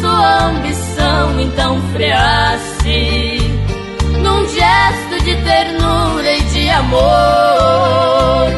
[0.00, 3.38] sua ambição então freasse
[4.22, 8.50] num gesto de ternura e de amor,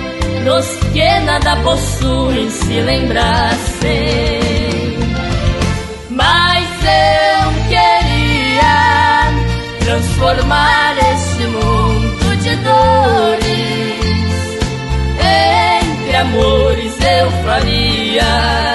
[0.44, 4.40] nos que nada possuem se lembrassem.
[6.10, 9.30] Mas eu queria
[9.84, 13.50] transformar este mundo de dores
[15.20, 18.70] entre amores eu faria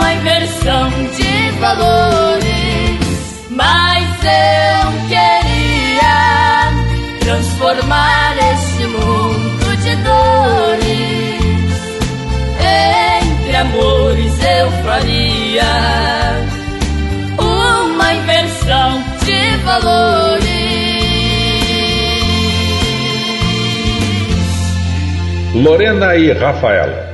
[0.00, 2.98] uma inversão de valores.
[3.50, 6.72] Mas eu queria
[7.20, 11.40] transformar este mundo de dores.
[13.22, 15.62] Entre amores eu faria
[17.38, 20.50] uma inversão de valores.
[25.54, 27.09] Lorena e Rafaela.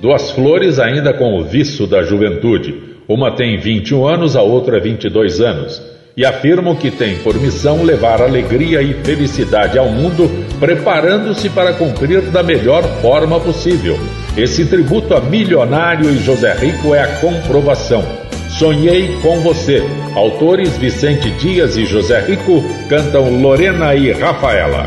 [0.00, 2.72] Duas flores ainda com o viço da juventude.
[3.08, 5.82] Uma tem 21 anos, a outra 22 anos.
[6.16, 10.30] E afirmam que tem por missão levar alegria e felicidade ao mundo,
[10.60, 13.98] preparando-se para cumprir da melhor forma possível.
[14.36, 18.04] Esse tributo a milionário e José Rico é a comprovação.
[18.50, 19.82] Sonhei com você.
[20.14, 24.86] Autores Vicente Dias e José Rico cantam Lorena e Rafaela.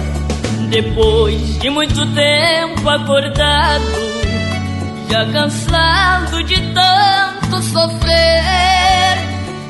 [0.70, 4.21] Depois de muito tempo acordado
[5.12, 9.18] já cansado de tanto sofrer.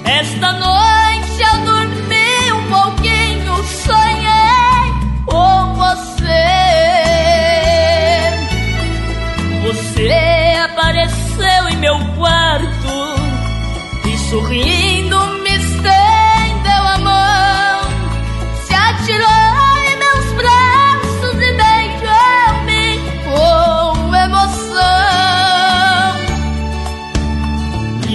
[0.05, 4.93] Esta noite eu dormi um pouquinho, sonhei
[5.25, 6.45] com você.
[9.63, 10.13] Você
[10.63, 13.15] apareceu em meu quarto
[14.05, 17.81] e sorrindo me estendeu a mão,
[18.63, 19.50] se atirou.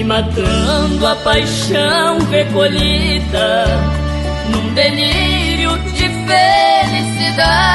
[0.07, 3.67] Matando a paixão recolhida
[4.49, 7.75] num delírio de felicidade.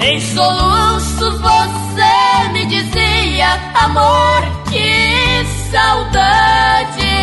[0.00, 7.16] Em soluços você me dizia, amor, que saudade.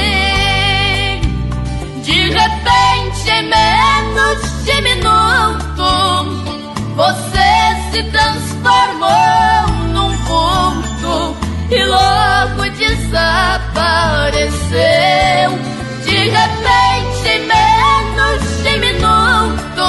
[2.03, 5.87] De repente, em menos de minuto,
[6.95, 7.49] você
[7.91, 9.54] se transformou
[11.69, 13.49] e logo desapareceu.
[16.05, 19.87] De repente, em menos de minuto,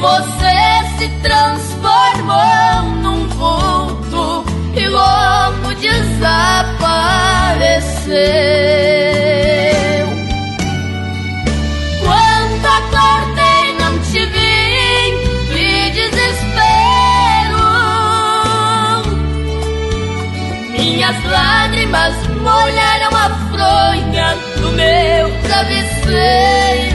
[0.00, 0.58] você
[0.98, 4.44] se transformou num vulto
[4.74, 7.12] e logo desapareceu.
[21.02, 26.91] Minhas lágrimas molharam a fronha do meu travesseiro.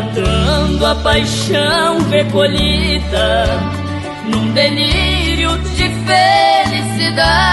[0.00, 3.46] Matando a paixão recolhida
[4.24, 7.50] num delírio de felicidade.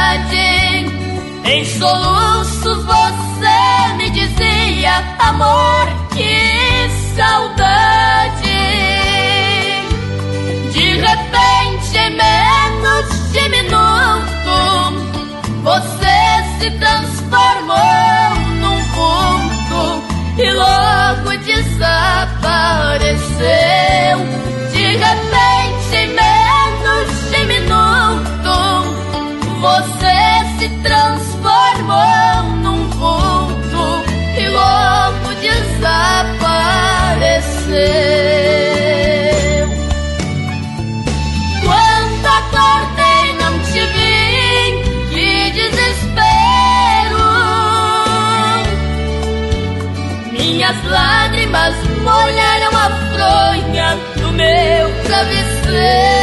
[1.44, 8.48] Em soluços você me dizia, amor, que saudade.
[10.72, 14.56] De repente, em menos de minuto,
[15.64, 16.18] você
[16.60, 20.04] se transformou num vulto
[20.38, 20.97] e logo
[51.48, 56.17] lágrimas molharam a fronha do meu travesseiro.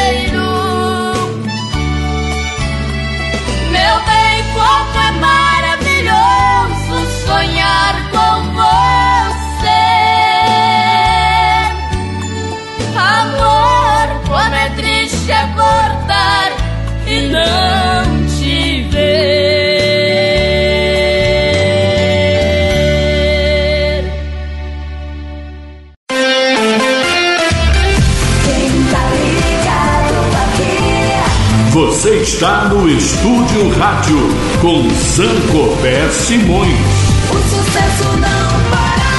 [32.44, 34.18] Está no Estúdio Rádio
[34.60, 36.68] com Zancopé Simões.
[37.30, 39.14] O sucesso não para.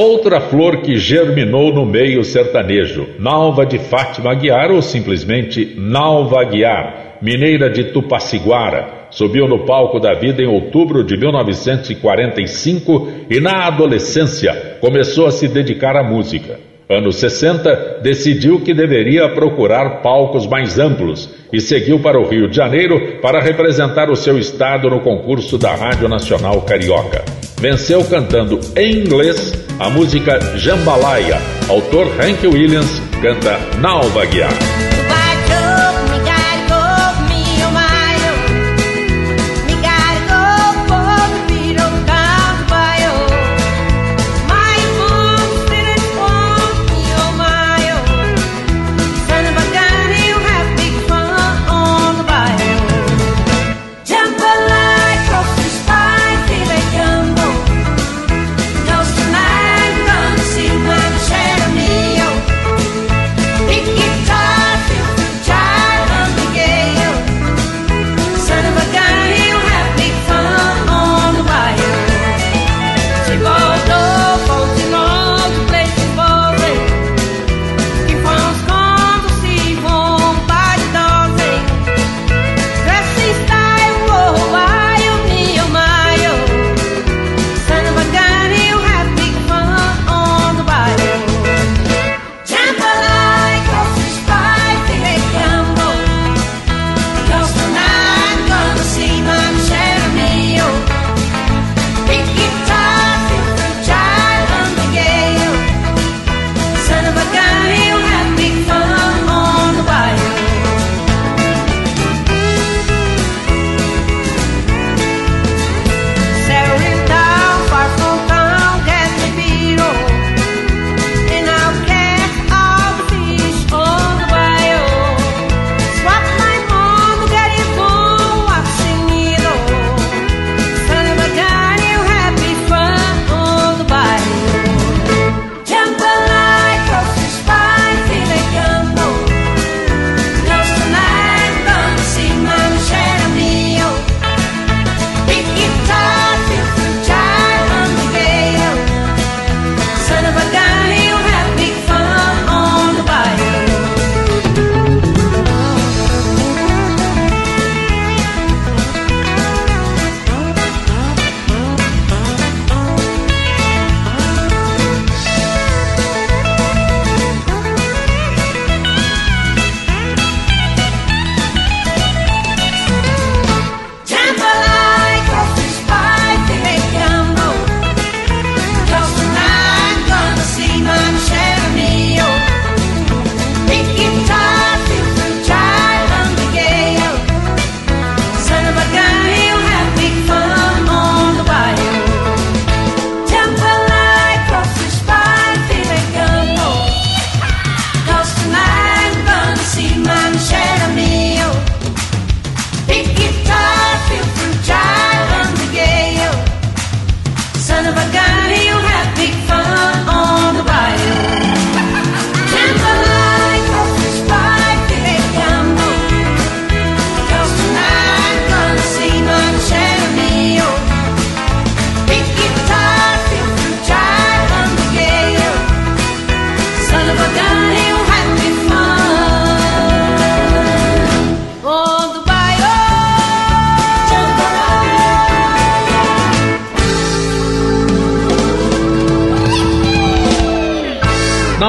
[0.00, 7.18] Outra flor que germinou no meio sertanejo, Nalva de Fátima Aguiar ou simplesmente Nalva Aguiar,
[7.20, 14.76] mineira de Tupaciguara, subiu no palco da vida em outubro de 1945 e na adolescência
[14.80, 16.75] começou a se dedicar à música.
[16.88, 22.56] Anos 60, decidiu que deveria procurar palcos mais amplos e seguiu para o Rio de
[22.56, 27.24] Janeiro para representar o seu estado no concurso da Rádio Nacional Carioca.
[27.60, 31.38] Venceu cantando em inglês a música Jambalaya.
[31.68, 34.85] Autor Hank Williams canta Nalva Guiar.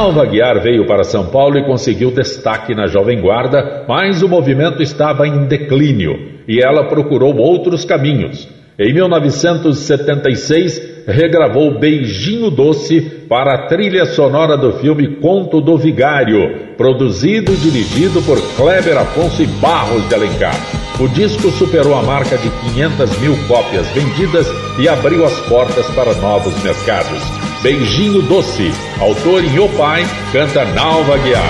[0.08, 4.82] Nalva Guiar veio para São Paulo e conseguiu destaque na Jovem Guarda, mas o movimento
[4.82, 6.18] estava em declínio
[6.48, 8.48] e ela procurou outros caminhos.
[8.80, 17.52] Em 1976, regravou Beijinho Doce para a trilha sonora do filme Conto do Vigário, produzido
[17.52, 20.56] e dirigido por Kleber Afonso e Barros de Alencar.
[21.02, 24.48] O disco superou a marca de 500 mil cópias vendidas
[24.80, 27.47] e abriu as portas para novos mercados.
[27.62, 31.44] Beijinho Doce, autor em O Pai, canta Nalva Guiar.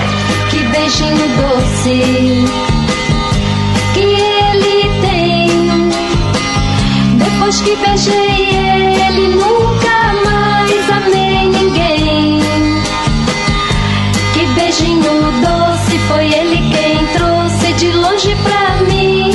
[0.50, 2.44] Que beijinho doce
[3.92, 5.90] que ele tem.
[7.18, 8.48] Depois que beijei
[9.06, 12.40] ele, nunca mais amei ninguém.
[14.32, 19.30] Que beijinho doce foi ele quem trouxe de longe pra mim.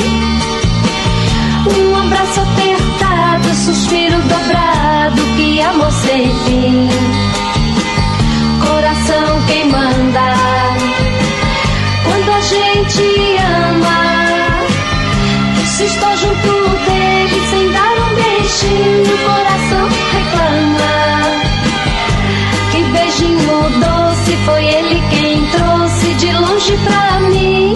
[1.69, 4.43] Um abraço apertado, suspiro que
[5.64, 6.90] amor sem fim.
[8.65, 10.35] Coração quem manda
[12.03, 14.03] quando a gente ama.
[15.65, 20.94] Se estou junto dele sem dar um beijinho, o coração reclama.
[22.72, 27.73] Que beijinho doce foi ele quem trouxe de longe pra mim.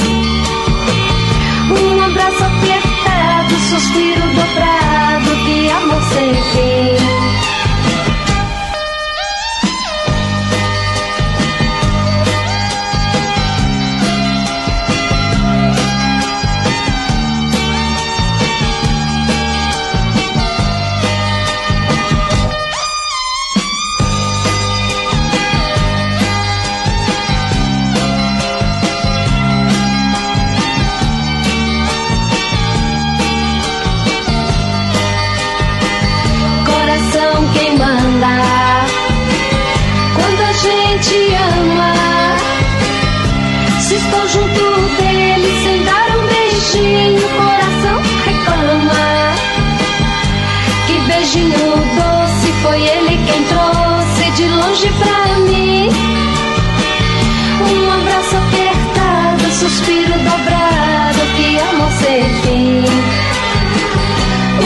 [1.69, 6.86] Um abraço apertado, suspiro dobrado, que amor sem fim.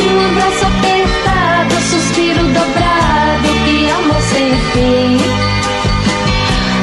[0.03, 5.17] Um abraço apertado, suspiro dobrado, que amor sem fim.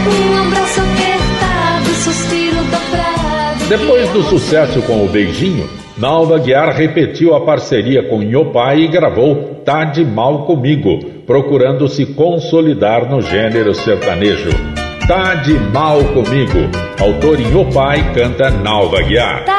[0.08, 3.66] Um abraço apertado, suspiro dobrado.
[3.68, 5.68] Depois do sucesso com o Beijinho,
[5.98, 12.06] Nalva Guiar repetiu a parceria com Nhopai e gravou Tá de Mal Comigo, procurando se
[12.06, 14.50] consolidar no gênero sertanejo.
[15.08, 16.70] Tá de Mal Comigo,
[17.00, 19.44] autor Nhopai canta Nalva Guiar.
[19.44, 19.57] Tá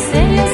[0.00, 0.49] carinho,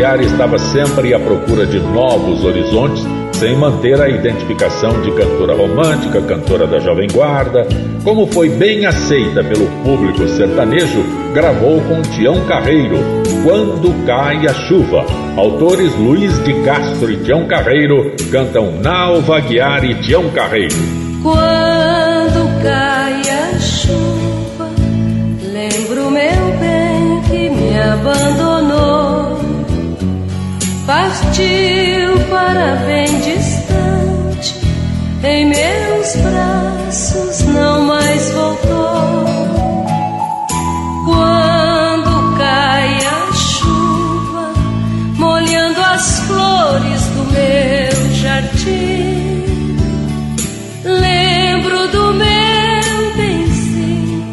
[0.00, 3.04] Não há Nalva Guiar estava sempre à procura de novos horizontes
[3.34, 7.66] sem manter a identificação de cantora romântica, cantora da Jovem Guarda.
[8.02, 11.04] Como foi bem aceita pelo público sertanejo,
[11.34, 12.98] gravou com Tião Carreiro,
[13.44, 15.04] Quando Cai a Chuva.
[15.36, 20.76] Autores Luiz de Castro e Tião Carreiro cantam Nalva Guiar e Tião Carreiro.
[21.22, 24.70] Quando cai a chuva,
[25.52, 29.09] lembro meu bem que me abandonou.
[30.90, 34.56] Partiu para bem distante,
[35.22, 39.24] em meus braços não mais voltou.
[41.04, 44.52] Quando cai a chuva,
[45.16, 49.44] molhando as flores do meu jardim,
[50.82, 54.26] lembro do meu benzinho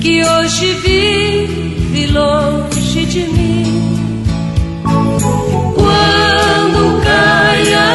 [0.00, 3.83] que hoje vive longe de mim.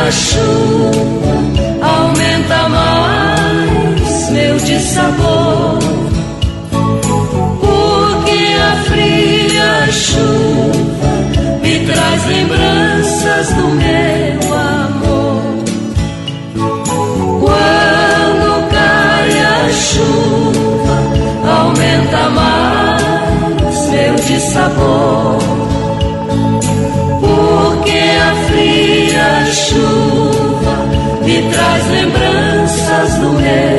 [0.09, 1.35] A chuva,
[1.83, 5.77] aumenta mais meu dissabor.
[7.61, 11.11] Porque a fria chuva
[11.61, 15.63] me traz lembranças do meu amor.
[17.43, 20.97] Quando cai a chuva,
[21.47, 25.58] aumenta mais meu dissabor
[33.21, 33.78] lembranças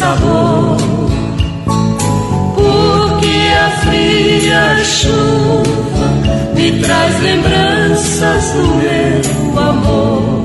[0.00, 0.76] dissabor.
[2.54, 6.08] Porque a fria chuva
[6.54, 10.42] me traz lembranças do meu amor.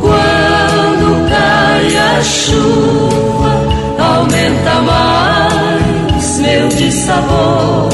[0.00, 3.52] Quando cai a chuva,
[3.98, 7.88] aumenta mais meu dissabor.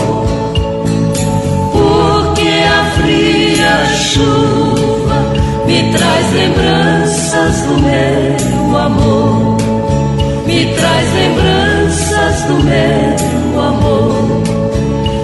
[1.73, 5.19] Porque a fria chuva
[5.66, 9.47] me traz lembranças do meu amor.
[12.48, 14.42] Do meu amor.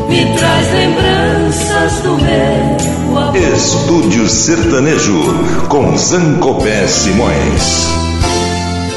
[0.09, 3.37] Me traz lembranças do meu amor.
[3.37, 5.23] Estúdio Sertanejo
[5.69, 7.89] com Zancopé Simões.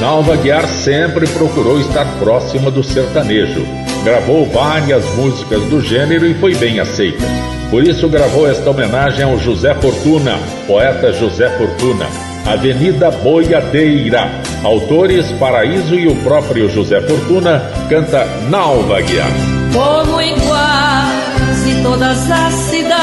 [0.01, 3.65] Nalva Guiar sempre procurou estar próxima do sertanejo.
[4.03, 7.25] Gravou várias músicas do gênero e foi bem aceita.
[7.71, 10.37] Por isso gravou esta homenagem ao José Fortuna,
[10.67, 12.07] poeta José Fortuna.
[12.45, 14.46] Avenida Boiadeira.
[14.63, 17.59] Autores Paraíso e o próprio José Fortuna
[17.89, 19.29] canta Nalva Guiar.
[19.73, 22.93] Como em quase todas as cidades,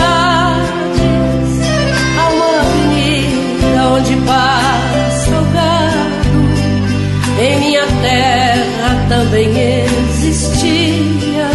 [2.18, 6.04] há uma avenida onde passa o gado.
[7.40, 9.48] Em minha terra também
[9.88, 11.48] existia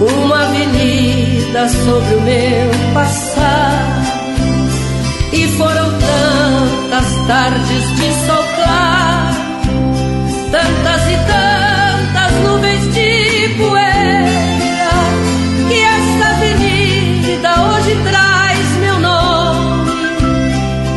[0.00, 4.00] uma avenida sobre o meu passado.
[5.32, 8.19] E foram tantas tardes de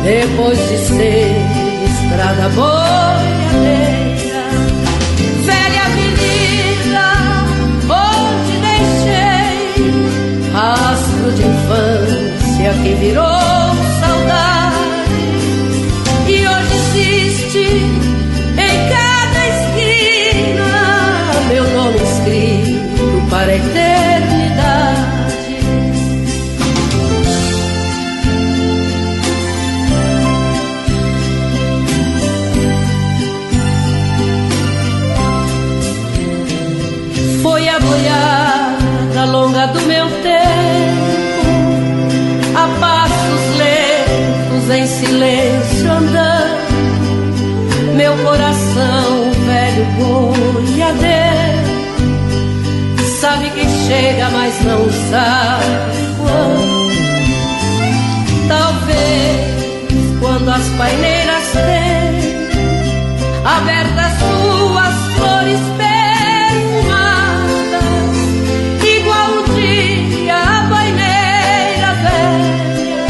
[0.04, 1.34] depois de ser
[1.86, 4.44] estrada boiadeira.
[5.44, 7.08] Velha avenida
[7.88, 9.90] onde deixei
[10.52, 13.63] rastro de infância que virou
[53.86, 55.64] chega, mas não sabe
[56.18, 56.84] quando.
[58.48, 59.54] Talvez
[60.20, 62.34] quando as paineiras têm
[63.44, 67.24] abertas suas flores perfumadas,
[68.82, 73.04] igual o dia a paineira velha,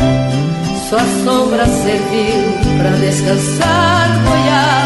[0.88, 2.42] sua sombra serviu
[2.78, 4.84] para descansar boiadas.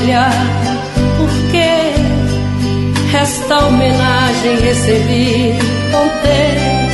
[0.02, 0.32] brilhar,
[1.18, 1.94] porque
[3.16, 5.60] esta homenagem recebi
[5.92, 6.91] contente.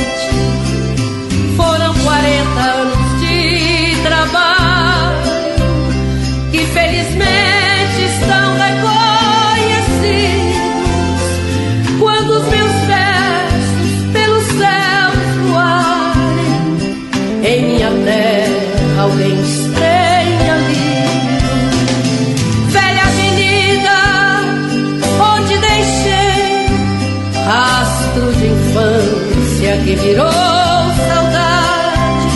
[29.88, 30.30] Que virou
[31.08, 32.28] saudade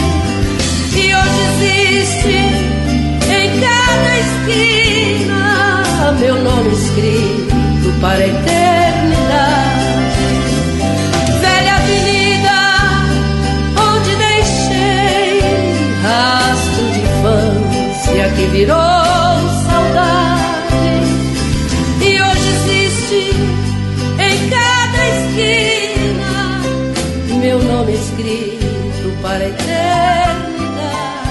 [0.96, 2.38] e hoje existe
[3.30, 5.42] em cada esquina
[6.18, 9.82] meu nome escrito para a eternidade.
[11.42, 12.58] Velha avenida
[13.86, 15.42] onde deixei
[16.02, 18.91] rastro de infância que virou
[28.12, 30.52] escrito para a eternidade.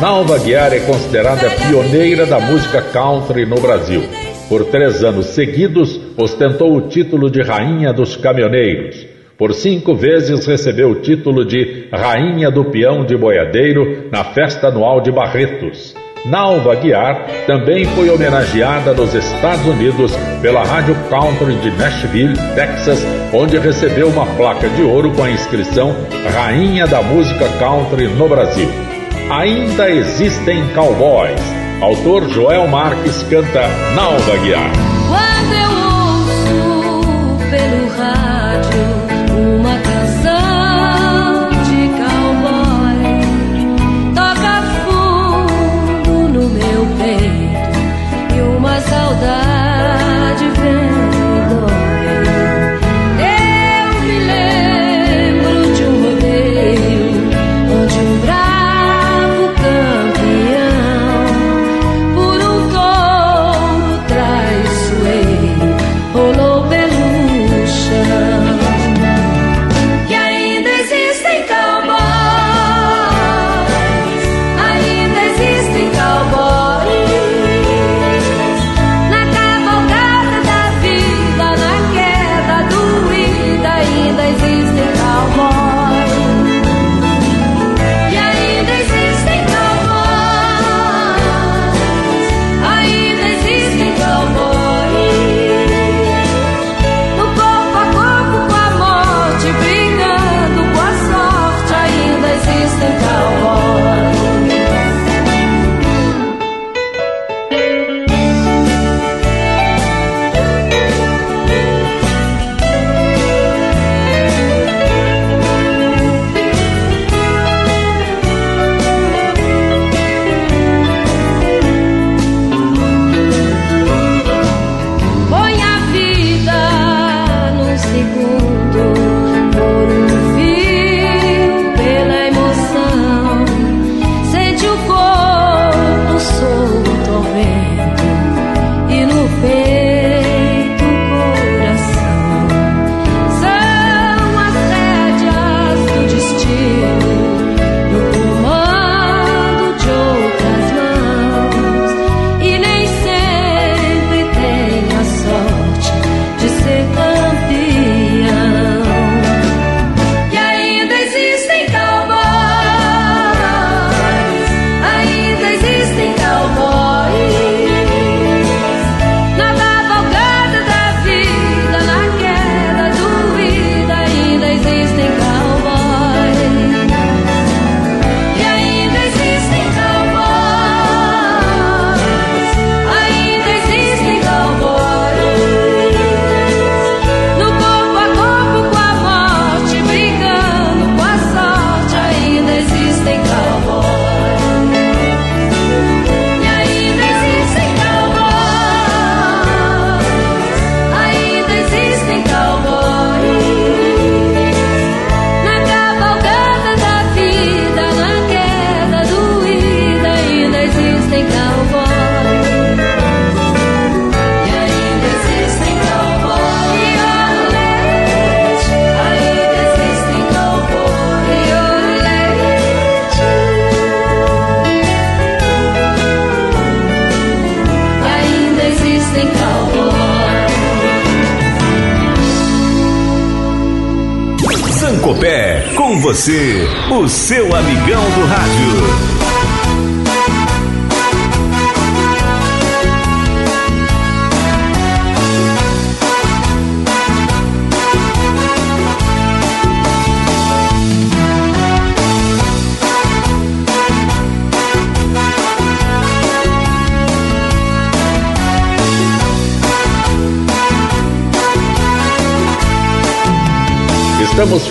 [0.01, 4.01] Nalva Guiar é considerada pioneira da música country no Brasil.
[4.49, 9.07] Por três anos seguidos, ostentou o título de Rainha dos Caminhoneiros.
[9.37, 15.01] Por cinco vezes recebeu o título de Rainha do Peão de Boiadeiro na Festa Anual
[15.01, 15.95] de Barretos.
[16.26, 23.03] Nalva Guiar também foi homenageada nos Estados Unidos pela Rádio Country de Nashville, Texas,
[23.34, 25.95] onde recebeu uma placa de ouro com a inscrição
[26.34, 28.69] Rainha da Música Country no Brasil.
[29.31, 31.41] Ainda existem cowboys.
[31.81, 34.72] Autor Joel Marques canta Nalva Guiar.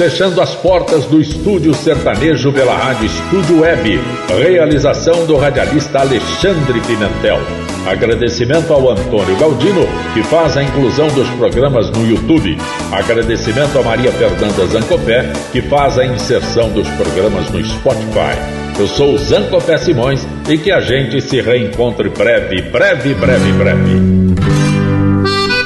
[0.00, 4.00] Fechando as portas do Estúdio Sertanejo pela Rádio Estúdio Web.
[4.42, 7.38] Realização do radialista Alexandre Pimentel.
[7.84, 12.56] Agradecimento ao Antônio Galdino, que faz a inclusão dos programas no YouTube.
[12.90, 18.38] Agradecimento a Maria Fernanda Zancopé, que faz a inserção dos programas no Spotify.
[18.78, 24.29] Eu sou o Zancopé Simões e que a gente se reencontre breve, breve, breve, breve.